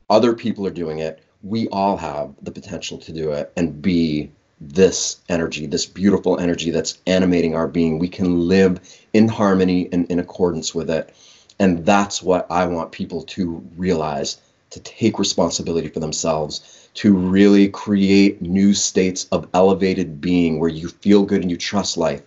Other 0.09 0.33
people 0.33 0.65
are 0.65 0.71
doing 0.71 0.99
it. 0.99 1.23
We 1.43 1.67
all 1.69 1.97
have 1.97 2.33
the 2.41 2.51
potential 2.51 2.97
to 2.97 3.13
do 3.13 3.31
it 3.31 3.53
and 3.55 3.81
be 3.81 4.31
this 4.59 5.19
energy, 5.29 5.65
this 5.65 5.85
beautiful 5.85 6.39
energy 6.39 6.71
that's 6.71 6.97
animating 7.05 7.55
our 7.55 7.67
being. 7.67 7.99
We 7.99 8.09
can 8.09 8.47
live 8.47 8.79
in 9.13 9.27
harmony 9.27 9.89
and 9.91 10.09
in 10.11 10.19
accordance 10.19 10.73
with 10.73 10.89
it. 10.89 11.13
And 11.59 11.85
that's 11.85 12.21
what 12.21 12.47
I 12.49 12.65
want 12.65 12.91
people 12.91 13.23
to 13.23 13.63
realize 13.75 14.41
to 14.69 14.79
take 14.81 15.17
responsibility 15.17 15.87
for 15.87 15.99
themselves, 15.99 16.89
to 16.95 17.15
really 17.15 17.69
create 17.69 18.41
new 18.41 18.73
states 18.73 19.27
of 19.31 19.47
elevated 19.53 20.19
being 20.19 20.59
where 20.59 20.69
you 20.69 20.89
feel 20.89 21.23
good 21.23 21.41
and 21.41 21.49
you 21.49 21.57
trust 21.57 21.97
life 21.97 22.21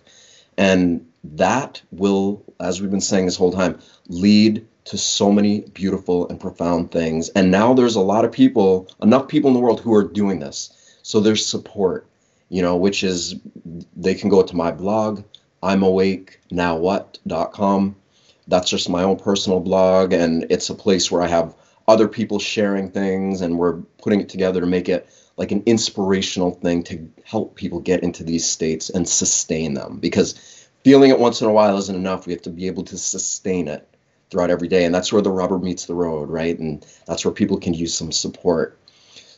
and 0.57 1.07
that 1.23 1.81
will, 1.91 2.43
as 2.59 2.81
we've 2.81 2.91
been 2.91 3.01
saying 3.01 3.25
this 3.25 3.37
whole 3.37 3.51
time, 3.51 3.79
lead 4.07 4.65
to 4.85 4.97
so 4.97 5.31
many 5.31 5.61
beautiful 5.61 6.27
and 6.29 6.39
profound 6.39 6.91
things. 6.91 7.29
And 7.29 7.51
now 7.51 7.73
there's 7.73 7.95
a 7.95 8.01
lot 8.01 8.25
of 8.25 8.31
people, 8.31 8.87
enough 9.01 9.27
people 9.27 9.49
in 9.49 9.53
the 9.53 9.59
world 9.59 9.81
who 9.81 9.93
are 9.93 10.03
doing 10.03 10.39
this. 10.39 10.99
So 11.03 11.19
there's 11.19 11.45
support, 11.45 12.07
you 12.51 12.61
know, 12.61 12.75
which 12.75 13.01
is 13.01 13.35
they 13.95 14.13
can 14.13 14.29
go 14.29 14.43
to 14.43 14.55
my 14.55 14.71
blog, 14.71 15.23
I'm 15.63 15.83
awake 15.83 16.41
now 16.51 16.75
what.com. 16.75 17.95
That's 18.47 18.69
just 18.69 18.89
my 18.89 19.03
own 19.03 19.15
personal 19.15 19.61
blog 19.61 20.11
and 20.11 20.45
it's 20.49 20.69
a 20.69 20.75
place 20.75 21.09
where 21.09 21.21
I 21.21 21.27
have 21.27 21.55
other 21.87 22.09
people 22.09 22.39
sharing 22.39 22.91
things 22.91 23.39
and 23.39 23.57
we're 23.57 23.77
putting 24.01 24.19
it 24.19 24.27
together 24.27 24.59
to 24.59 24.67
make 24.67 24.89
it 24.89 25.07
like 25.37 25.53
an 25.53 25.63
inspirational 25.65 26.51
thing 26.51 26.83
to 26.83 27.09
help 27.23 27.55
people 27.55 27.79
get 27.79 28.03
into 28.03 28.21
these 28.21 28.45
states 28.45 28.89
and 28.89 29.07
sustain 29.07 29.73
them. 29.73 29.99
Because 29.99 30.67
feeling 30.83 31.09
it 31.09 31.19
once 31.19 31.39
in 31.39 31.47
a 31.47 31.53
while 31.53 31.77
isn't 31.77 31.95
enough. 31.95 32.27
We 32.27 32.33
have 32.33 32.41
to 32.41 32.49
be 32.49 32.67
able 32.67 32.83
to 32.83 32.97
sustain 32.97 33.69
it 33.69 33.87
throughout 34.29 34.49
every 34.49 34.67
day 34.67 34.83
and 34.83 34.93
that's 34.93 35.13
where 35.13 35.21
the 35.21 35.31
rubber 35.31 35.57
meets 35.57 35.85
the 35.85 35.95
road 35.95 36.29
right? 36.29 36.59
And 36.59 36.85
that's 37.07 37.23
where 37.23 37.33
people 37.33 37.57
can 37.57 37.73
use 37.73 37.93
some 37.93 38.11
support. 38.11 38.77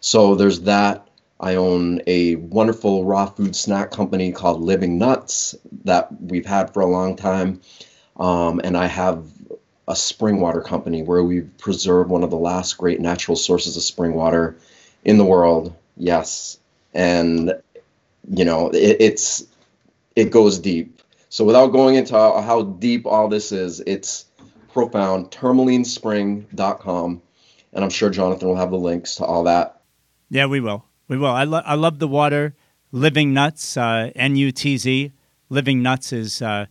So 0.01 0.33
there's 0.33 0.61
that 0.61 1.07
i 1.43 1.55
own 1.55 2.01
a 2.07 2.35
wonderful 2.35 3.05
raw 3.05 3.25
food 3.25 3.55
snack 3.55 3.91
company 3.91 4.31
called 4.31 4.61
Living 4.61 4.97
Nutz 4.99 5.55
that 5.83 6.07
we've 6.21 6.45
had 6.45 6.73
for 6.73 6.81
a 6.81 6.87
long 6.87 7.15
time 7.15 7.61
um, 8.17 8.59
and 8.63 8.75
i 8.75 8.87
have 8.87 9.25
a 9.87 9.95
spring 9.95 10.39
water 10.39 10.61
company 10.61 11.03
where 11.03 11.23
we 11.23 11.41
preserve 11.41 12.09
one 12.09 12.23
of 12.23 12.31
the 12.31 12.37
last 12.37 12.77
great 12.77 12.99
natural 12.99 13.35
sources 13.35 13.77
of 13.77 13.83
spring 13.83 14.13
water 14.13 14.55
in 15.03 15.17
the 15.17 15.25
world 15.25 15.75
Yes, 15.97 16.59
and 16.93 17.53
you 18.29 18.45
know 18.45 18.69
it, 18.69 18.97
it's 18.99 19.45
it 20.15 20.31
goes 20.31 20.59
deep. 20.59 21.01
So 21.29 21.43
without 21.43 21.67
going 21.67 21.95
into 21.95 22.13
how, 22.13 22.41
how 22.41 22.63
deep 22.63 23.07
all 23.07 23.27
this 23.27 23.51
is, 23.51 23.79
it's 23.81 24.25
profound. 24.71 25.31
Tourmalinespring.com, 25.31 27.21
and 27.73 27.83
I'm 27.83 27.89
sure 27.89 28.09
Jonathan 28.09 28.47
will 28.47 28.55
have 28.55 28.71
the 28.71 28.77
links 28.77 29.15
to 29.15 29.25
all 29.25 29.43
that. 29.43 29.81
Yeah, 30.29 30.45
we 30.45 30.59
will. 30.59 30.85
We 31.07 31.17
will. 31.17 31.31
I, 31.31 31.43
lo- 31.43 31.63
I 31.65 31.75
love 31.75 31.99
the 31.99 32.07
water. 32.07 32.55
Living 32.91 33.33
Nutz, 33.33 33.77
uh, 33.77 34.11
N 34.15 34.35
U 34.35 34.51
T 34.51 34.77
Z. 34.77 35.11
Living 35.49 35.81
Nutz 35.81 36.13
is 36.13 36.41
a 36.41 36.47
uh, 36.47 36.65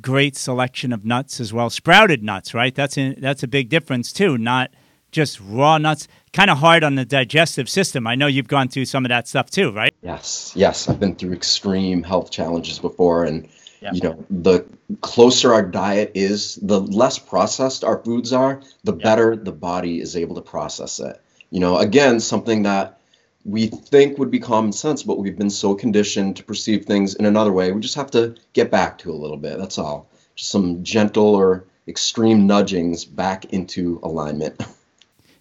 great 0.00 0.36
selection 0.36 0.92
of 0.92 1.04
nuts 1.04 1.40
as 1.40 1.52
well. 1.52 1.70
Sprouted 1.70 2.22
nuts, 2.22 2.54
right? 2.54 2.74
That's 2.74 2.96
a, 2.96 3.14
that's 3.14 3.42
a 3.42 3.48
big 3.48 3.68
difference 3.68 4.12
too. 4.12 4.38
Not 4.38 4.70
just 5.10 5.40
raw 5.40 5.78
nuts 5.78 6.06
kind 6.32 6.50
of 6.50 6.58
hard 6.58 6.84
on 6.84 6.94
the 6.94 7.04
digestive 7.04 7.68
system. 7.68 8.06
I 8.06 8.14
know 8.14 8.26
you've 8.26 8.48
gone 8.48 8.68
through 8.68 8.84
some 8.84 9.04
of 9.04 9.08
that 9.08 9.26
stuff 9.28 9.50
too, 9.50 9.72
right? 9.72 9.92
Yes, 10.02 10.52
yes. 10.54 10.88
I've 10.88 11.00
been 11.00 11.16
through 11.16 11.32
extreme 11.32 12.02
health 12.02 12.30
challenges 12.30 12.78
before, 12.78 13.24
and 13.24 13.48
you 13.92 14.00
know, 14.02 14.24
the 14.28 14.66
closer 15.00 15.52
our 15.52 15.64
diet 15.64 16.12
is, 16.14 16.56
the 16.56 16.80
less 16.80 17.18
processed 17.18 17.82
our 17.82 17.98
foods 18.04 18.32
are, 18.32 18.62
the 18.84 18.92
better 18.92 19.36
the 19.36 19.52
body 19.52 20.00
is 20.00 20.16
able 20.16 20.34
to 20.36 20.42
process 20.42 21.00
it. 21.00 21.20
You 21.50 21.60
know, 21.60 21.78
again, 21.78 22.20
something 22.20 22.64
that 22.64 22.99
we 23.44 23.68
think 23.68 24.18
would 24.18 24.30
be 24.30 24.38
common 24.38 24.72
sense, 24.72 25.02
but 25.02 25.18
we've 25.18 25.38
been 25.38 25.50
so 25.50 25.74
conditioned 25.74 26.36
to 26.36 26.44
perceive 26.44 26.84
things 26.84 27.14
in 27.14 27.24
another 27.24 27.52
way. 27.52 27.72
We 27.72 27.80
just 27.80 27.94
have 27.94 28.10
to 28.12 28.36
get 28.52 28.70
back 28.70 28.98
to 28.98 29.10
a 29.10 29.14
little 29.14 29.36
bit. 29.36 29.58
That's 29.58 29.78
all. 29.78 30.10
Just 30.34 30.50
some 30.50 30.84
gentle 30.84 31.34
or 31.34 31.64
extreme 31.88 32.46
nudgings 32.46 33.04
back 33.04 33.46
into 33.46 34.00
alignment. 34.02 34.62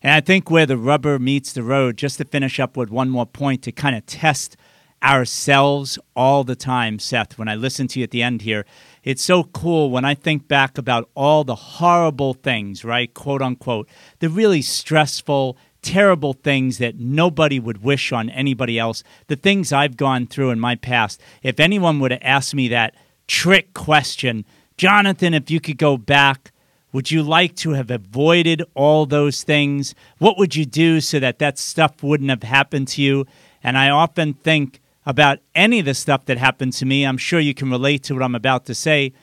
And 0.01 0.13
I 0.13 0.21
think 0.21 0.49
where 0.49 0.65
the 0.65 0.77
rubber 0.77 1.19
meets 1.19 1.51
the 1.51 1.61
road, 1.61 1.97
just 1.97 2.19
to 2.19 2.23
finish 2.23 2.57
up 2.57 2.77
with 2.77 2.89
one 2.89 3.09
more 3.09 3.25
point 3.25 3.63
to 3.63 3.73
kind 3.73 3.97
of 3.97 4.05
test 4.05 4.55
ourselves 5.03 5.99
all 6.15 6.43
the 6.43 6.55
time, 6.55 6.99
Seth, 6.99 7.37
when 7.37 7.47
I 7.47 7.55
listen 7.55 7.87
to 7.89 7.99
you 7.99 8.03
at 8.03 8.11
the 8.11 8.23
end 8.23 8.41
here, 8.41 8.65
it's 9.03 9.23
so 9.23 9.43
cool 9.43 9.89
when 9.89 10.05
I 10.05 10.13
think 10.13 10.47
back 10.47 10.77
about 10.77 11.09
all 11.15 11.43
the 11.43 11.55
horrible 11.55 12.33
things, 12.33 12.83
right? 12.83 13.13
Quote 13.13 13.41
unquote, 13.41 13.87
the 14.19 14.29
really 14.29 14.61
stressful, 14.61 15.57
terrible 15.81 16.33
things 16.33 16.77
that 16.77 16.99
nobody 16.99 17.59
would 17.59 17.83
wish 17.83 18.11
on 18.11 18.29
anybody 18.29 18.77
else, 18.77 19.03
the 19.27 19.35
things 19.35 19.71
I've 19.71 19.97
gone 19.97 20.27
through 20.27 20.51
in 20.51 20.59
my 20.59 20.75
past. 20.75 21.21
If 21.43 21.59
anyone 21.59 21.99
would 21.99 22.11
have 22.11 22.21
asked 22.23 22.55
me 22.55 22.67
that 22.69 22.95
trick 23.27 23.73
question, 23.73 24.45
Jonathan, 24.77 25.33
if 25.33 25.49
you 25.49 25.59
could 25.59 25.77
go 25.77 25.97
back 25.97 26.51
would 26.91 27.11
you 27.11 27.21
like 27.21 27.55
to 27.57 27.71
have 27.71 27.91
avoided 27.91 28.63
all 28.73 29.05
those 29.05 29.43
things? 29.43 29.93
What 30.17 30.37
would 30.37 30.55
you 30.55 30.65
do 30.65 31.01
so 31.01 31.19
that 31.19 31.39
that 31.39 31.59
stuff 31.59 32.01
wouldn't 32.01 32.31
have 32.31 32.43
happened 32.43 32.87
to 32.89 33.01
you? 33.01 33.27
And 33.63 33.77
I 33.77 33.89
often 33.89 34.33
think 34.33 34.79
about 35.05 35.39
any 35.53 35.79
of 35.79 35.85
the 35.85 35.93
stuff 35.93 36.25
that 36.25 36.37
happened 36.37 36.73
to 36.73 36.85
me. 36.85 37.05
I'm 37.05 37.17
sure 37.17 37.39
you 37.39 37.53
can 37.53 37.69
relate 37.69 38.03
to 38.03 38.15
what 38.15 38.23
I'm 38.23 38.35
about 38.35 38.65
to 38.65 38.75
say. 38.75 39.13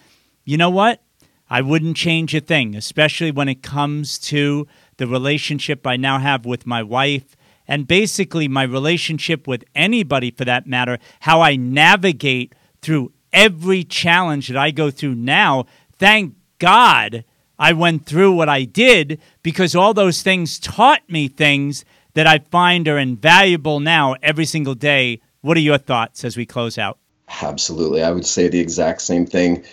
You 0.44 0.56
know 0.56 0.70
what? 0.70 1.02
I 1.50 1.60
wouldn't 1.60 1.96
change 1.96 2.34
a 2.34 2.40
thing, 2.40 2.74
especially 2.74 3.30
when 3.30 3.48
it 3.48 3.62
comes 3.62 4.18
to 4.18 4.66
the 4.96 5.06
relationship 5.06 5.86
I 5.86 5.96
now 5.96 6.18
have 6.18 6.44
with 6.44 6.66
my 6.66 6.82
wife 6.82 7.36
and 7.68 7.86
basically 7.86 8.48
my 8.48 8.62
relationship 8.62 9.46
with 9.46 9.64
anybody 9.74 10.30
for 10.30 10.44
that 10.44 10.66
matter, 10.66 10.98
how 11.20 11.40
I 11.40 11.56
navigate 11.56 12.54
through 12.80 13.12
every 13.32 13.84
challenge 13.84 14.48
that 14.48 14.56
I 14.56 14.70
go 14.70 14.90
through 14.90 15.16
now. 15.16 15.66
Thank 15.98 16.34
God 16.58 17.24
I 17.58 17.72
went 17.72 18.06
through 18.06 18.32
what 18.32 18.48
I 18.48 18.64
did 18.64 19.20
because 19.42 19.74
all 19.74 19.94
those 19.94 20.22
things 20.22 20.58
taught 20.58 21.02
me 21.08 21.28
things 21.28 21.84
that 22.14 22.26
I 22.26 22.38
find 22.38 22.88
are 22.88 22.98
invaluable 22.98 23.80
now 23.80 24.14
every 24.22 24.44
single 24.46 24.74
day. 24.74 25.20
What 25.40 25.56
are 25.56 25.60
your 25.60 25.78
thoughts 25.78 26.24
as 26.24 26.36
we 26.36 26.46
close 26.46 26.78
out? 26.78 26.98
Absolutely. 27.42 28.02
I 28.02 28.10
would 28.10 28.26
say 28.26 28.48
the 28.48 28.60
exact 28.60 29.02
same 29.02 29.26
thing 29.26 29.64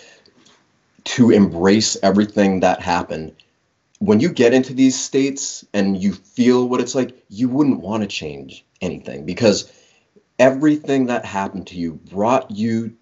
to 1.04 1.30
embrace 1.30 1.96
everything 2.02 2.60
that 2.60 2.80
happened. 2.80 3.32
When 4.04 4.20
you 4.20 4.28
get 4.28 4.52
into 4.52 4.74
these 4.74 5.00
states 5.00 5.64
and 5.72 5.96
you 5.96 6.12
feel 6.12 6.68
what 6.68 6.82
it's 6.82 6.94
like, 6.94 7.24
you 7.30 7.48
wouldn't 7.48 7.80
want 7.80 8.02
to 8.02 8.06
change 8.06 8.62
anything 8.82 9.24
because 9.24 9.72
everything 10.38 11.06
that 11.06 11.24
happened 11.24 11.68
to 11.68 11.76
you 11.76 11.94
brought 11.94 12.50
you 12.50 12.96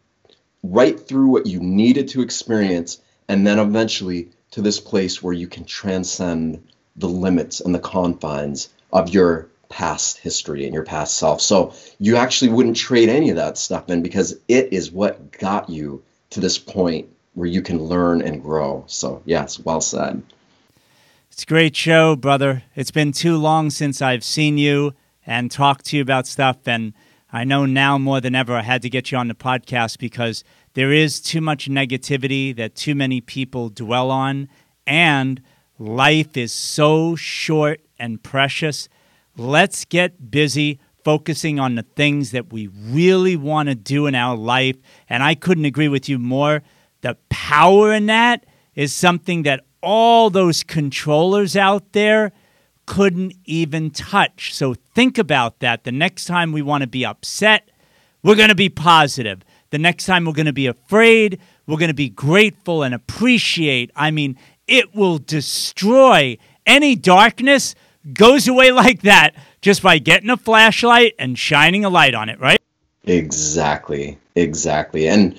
right 0.62 1.00
through 1.00 1.26
what 1.26 1.46
you 1.46 1.58
needed 1.58 2.06
to 2.10 2.22
experience 2.22 3.00
and 3.26 3.44
then 3.44 3.58
eventually 3.58 4.28
to 4.52 4.62
this 4.62 4.78
place 4.78 5.20
where 5.20 5.32
you 5.32 5.48
can 5.48 5.64
transcend 5.64 6.62
the 6.94 7.08
limits 7.08 7.58
and 7.58 7.74
the 7.74 7.80
confines 7.80 8.68
of 8.92 9.08
your 9.08 9.48
past 9.70 10.18
history 10.18 10.66
and 10.66 10.72
your 10.72 10.84
past 10.84 11.16
self. 11.16 11.40
So 11.40 11.74
you 11.98 12.14
actually 12.14 12.52
wouldn't 12.52 12.76
trade 12.76 13.08
any 13.08 13.30
of 13.30 13.36
that 13.36 13.58
stuff 13.58 13.90
in 13.90 14.04
because 14.04 14.36
it 14.46 14.72
is 14.72 14.92
what 14.92 15.32
got 15.32 15.68
you 15.68 16.04
to 16.30 16.38
this 16.38 16.58
point 16.58 17.08
where 17.34 17.48
you 17.48 17.60
can 17.60 17.82
learn 17.82 18.22
and 18.22 18.40
grow. 18.40 18.84
So, 18.86 19.20
yes, 19.24 19.58
well 19.58 19.80
said. 19.80 20.22
It's 21.32 21.44
a 21.44 21.46
great 21.46 21.74
show, 21.74 22.14
brother. 22.14 22.62
It's 22.76 22.90
been 22.90 23.10
too 23.10 23.38
long 23.38 23.70
since 23.70 24.02
I've 24.02 24.22
seen 24.22 24.58
you 24.58 24.92
and 25.26 25.50
talked 25.50 25.86
to 25.86 25.96
you 25.96 26.02
about 26.02 26.26
stuff. 26.26 26.58
And 26.68 26.92
I 27.32 27.42
know 27.42 27.64
now 27.64 27.96
more 27.96 28.20
than 28.20 28.34
ever 28.34 28.54
I 28.54 28.60
had 28.60 28.82
to 28.82 28.90
get 28.90 29.10
you 29.10 29.16
on 29.16 29.28
the 29.28 29.34
podcast 29.34 29.98
because 29.98 30.44
there 30.74 30.92
is 30.92 31.22
too 31.22 31.40
much 31.40 31.70
negativity 31.70 32.54
that 32.56 32.74
too 32.74 32.94
many 32.94 33.22
people 33.22 33.70
dwell 33.70 34.10
on. 34.10 34.50
And 34.86 35.40
life 35.78 36.36
is 36.36 36.52
so 36.52 37.16
short 37.16 37.80
and 37.98 38.22
precious. 38.22 38.90
Let's 39.34 39.86
get 39.86 40.30
busy 40.30 40.80
focusing 41.02 41.58
on 41.58 41.76
the 41.76 41.86
things 41.96 42.32
that 42.32 42.52
we 42.52 42.66
really 42.66 43.36
want 43.36 43.70
to 43.70 43.74
do 43.74 44.06
in 44.06 44.14
our 44.14 44.36
life. 44.36 44.76
And 45.08 45.22
I 45.22 45.34
couldn't 45.34 45.64
agree 45.64 45.88
with 45.88 46.10
you 46.10 46.18
more. 46.18 46.62
The 47.00 47.16
power 47.30 47.90
in 47.90 48.04
that 48.06 48.44
is 48.74 48.92
something 48.92 49.44
that 49.44 49.64
all 49.82 50.30
those 50.30 50.62
controllers 50.62 51.56
out 51.56 51.92
there 51.92 52.32
couldn't 52.86 53.34
even 53.44 53.90
touch. 53.90 54.54
So 54.54 54.74
think 54.74 55.18
about 55.18 55.60
that. 55.60 55.84
The 55.84 55.92
next 55.92 56.24
time 56.24 56.52
we 56.52 56.62
want 56.62 56.82
to 56.82 56.86
be 56.86 57.04
upset, 57.04 57.68
we're 58.22 58.34
going 58.34 58.48
to 58.48 58.54
be 58.54 58.68
positive. 58.68 59.42
The 59.70 59.78
next 59.78 60.06
time 60.06 60.24
we're 60.24 60.32
going 60.32 60.46
to 60.46 60.52
be 60.52 60.66
afraid, 60.66 61.40
we're 61.66 61.78
going 61.78 61.88
to 61.88 61.94
be 61.94 62.10
grateful 62.10 62.82
and 62.82 62.94
appreciate. 62.94 63.90
I 63.96 64.10
mean, 64.10 64.36
it 64.66 64.94
will 64.94 65.18
destroy 65.18 66.38
any 66.66 66.94
darkness 66.96 67.74
goes 68.12 68.48
away 68.48 68.70
like 68.72 69.02
that 69.02 69.34
just 69.60 69.82
by 69.82 69.98
getting 69.98 70.30
a 70.30 70.36
flashlight 70.36 71.14
and 71.18 71.38
shining 71.38 71.84
a 71.84 71.90
light 71.90 72.14
on 72.14 72.28
it, 72.28 72.40
right? 72.40 72.60
Exactly. 73.04 74.18
Exactly. 74.34 75.08
And 75.08 75.36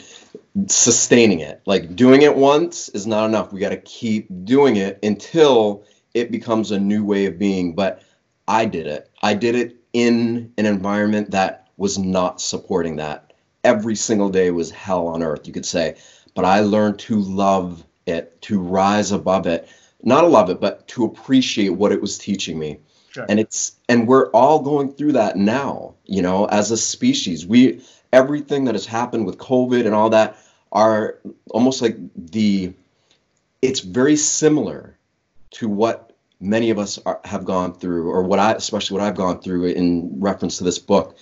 sustaining 0.67 1.39
it. 1.39 1.61
Like 1.65 1.95
doing 1.95 2.21
it 2.21 2.35
once 2.35 2.89
is 2.89 3.07
not 3.07 3.25
enough. 3.25 3.51
We 3.51 3.59
got 3.59 3.69
to 3.69 3.77
keep 3.77 4.27
doing 4.45 4.75
it 4.75 4.99
until 5.03 5.83
it 6.13 6.31
becomes 6.31 6.71
a 6.71 6.79
new 6.79 7.03
way 7.03 7.25
of 7.25 7.39
being. 7.39 7.75
But 7.75 8.03
I 8.47 8.65
did 8.65 8.87
it. 8.87 9.09
I 9.21 9.33
did 9.33 9.55
it 9.55 9.77
in 9.93 10.53
an 10.57 10.65
environment 10.65 11.31
that 11.31 11.69
was 11.77 11.97
not 11.97 12.41
supporting 12.41 12.97
that. 12.97 13.33
Every 13.63 13.95
single 13.95 14.29
day 14.29 14.51
was 14.51 14.69
hell 14.71 15.07
on 15.07 15.23
earth, 15.23 15.47
you 15.47 15.53
could 15.53 15.65
say. 15.65 15.95
But 16.35 16.45
I 16.45 16.59
learned 16.61 16.99
to 16.99 17.19
love 17.19 17.83
it, 18.05 18.41
to 18.43 18.59
rise 18.59 19.11
above 19.11 19.47
it. 19.47 19.67
Not 20.03 20.21
to 20.21 20.27
love 20.27 20.49
it, 20.49 20.59
but 20.59 20.87
to 20.89 21.05
appreciate 21.05 21.69
what 21.69 21.91
it 21.91 22.01
was 22.01 22.17
teaching 22.17 22.59
me. 22.59 22.79
Sure. 23.11 23.25
And 23.29 23.39
it's 23.39 23.73
and 23.87 24.07
we're 24.07 24.29
all 24.31 24.59
going 24.59 24.91
through 24.91 25.13
that 25.13 25.37
now, 25.37 25.93
you 26.05 26.21
know, 26.21 26.45
as 26.45 26.71
a 26.71 26.77
species. 26.77 27.45
We 27.45 27.81
everything 28.13 28.65
that 28.65 28.75
has 28.75 28.85
happened 28.85 29.25
with 29.25 29.37
COVID 29.37 29.85
and 29.85 29.93
all 29.93 30.11
that 30.11 30.37
are 30.71 31.19
almost 31.49 31.81
like 31.81 31.97
the 32.15 32.73
it's 33.61 33.81
very 33.81 34.15
similar 34.15 34.97
to 35.51 35.67
what 35.67 36.15
many 36.39 36.69
of 36.69 36.79
us 36.79 36.99
are, 37.05 37.19
have 37.25 37.45
gone 37.45 37.73
through 37.73 38.09
or 38.09 38.23
what 38.23 38.39
I 38.39 38.53
especially 38.53 38.99
what 38.99 39.07
I've 39.07 39.15
gone 39.15 39.41
through 39.41 39.65
in 39.65 40.19
reference 40.19 40.59
to 40.59 40.63
this 40.63 40.79
book 40.79 41.17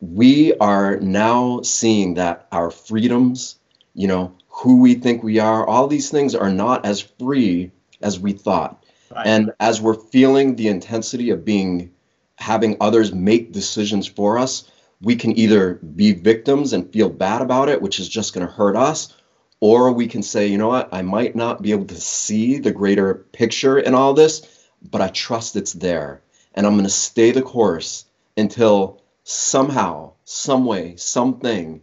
we 0.00 0.54
are 0.58 0.98
now 0.98 1.62
seeing 1.62 2.14
that 2.14 2.46
our 2.52 2.70
freedoms 2.70 3.56
you 3.94 4.08
know 4.08 4.34
who 4.48 4.80
we 4.80 4.94
think 4.94 5.22
we 5.22 5.38
are 5.38 5.66
all 5.66 5.86
these 5.86 6.10
things 6.10 6.34
are 6.34 6.50
not 6.50 6.84
as 6.84 7.00
free 7.00 7.70
as 8.02 8.18
we 8.18 8.32
thought 8.32 8.84
right. 9.14 9.26
and 9.26 9.52
as 9.60 9.80
we're 9.80 9.94
feeling 9.94 10.56
the 10.56 10.68
intensity 10.68 11.30
of 11.30 11.44
being 11.44 11.92
having 12.36 12.76
others 12.80 13.12
make 13.12 13.52
decisions 13.52 14.06
for 14.06 14.38
us 14.38 14.70
we 15.00 15.16
can 15.16 15.38
either 15.38 15.74
be 15.74 16.12
victims 16.12 16.72
and 16.72 16.92
feel 16.92 17.08
bad 17.08 17.42
about 17.42 17.68
it, 17.68 17.82
which 17.82 18.00
is 18.00 18.08
just 18.08 18.32
going 18.32 18.46
to 18.46 18.52
hurt 18.52 18.76
us, 18.76 19.14
or 19.60 19.92
we 19.92 20.06
can 20.06 20.22
say, 20.22 20.46
you 20.46 20.58
know 20.58 20.68
what, 20.68 20.88
I 20.92 21.02
might 21.02 21.36
not 21.36 21.62
be 21.62 21.72
able 21.72 21.86
to 21.86 22.00
see 22.00 22.58
the 22.58 22.72
greater 22.72 23.26
picture 23.32 23.78
in 23.78 23.94
all 23.94 24.14
this, 24.14 24.68
but 24.90 25.00
I 25.00 25.08
trust 25.08 25.56
it's 25.56 25.72
there. 25.72 26.22
And 26.54 26.66
I'm 26.66 26.74
going 26.74 26.84
to 26.84 26.90
stay 26.90 27.30
the 27.30 27.42
course 27.42 28.06
until 28.36 29.02
somehow, 29.24 30.12
some 30.24 30.64
way, 30.64 30.96
something 30.96 31.82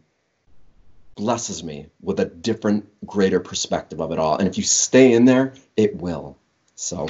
blesses 1.16 1.64
me 1.64 1.88
with 2.02 2.20
a 2.20 2.26
different, 2.26 2.88
greater 3.06 3.40
perspective 3.40 4.02
of 4.02 4.12
it 4.12 4.18
all. 4.18 4.38
And 4.38 4.48
if 4.48 4.58
you 4.58 4.64
stay 4.64 5.14
in 5.14 5.26
there, 5.26 5.54
it 5.78 5.96
will. 5.98 6.38
So 6.76 7.08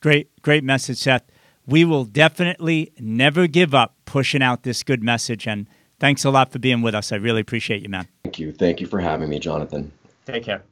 great, 0.00 0.30
great 0.40 0.64
message, 0.64 0.98
Seth 0.98 1.24
we 1.66 1.84
will 1.84 2.04
definitely 2.04 2.92
never 2.98 3.46
give 3.46 3.74
up 3.74 3.95
pushing 4.06 4.42
out 4.42 4.62
this 4.62 4.82
good 4.82 5.02
message. 5.02 5.46
And 5.46 5.66
thanks 6.00 6.24
a 6.24 6.30
lot 6.30 6.50
for 6.50 6.58
being 6.58 6.80
with 6.80 6.94
us. 6.94 7.12
I 7.12 7.16
really 7.16 7.42
appreciate 7.42 7.82
you, 7.82 7.88
man. 7.88 8.08
Thank 8.24 8.38
you. 8.38 8.52
Thank 8.52 8.80
you 8.80 8.86
for 8.86 9.00
having 9.00 9.28
me, 9.28 9.38
Jonathan. 9.38 9.92
Take 10.24 10.44
care. 10.44 10.62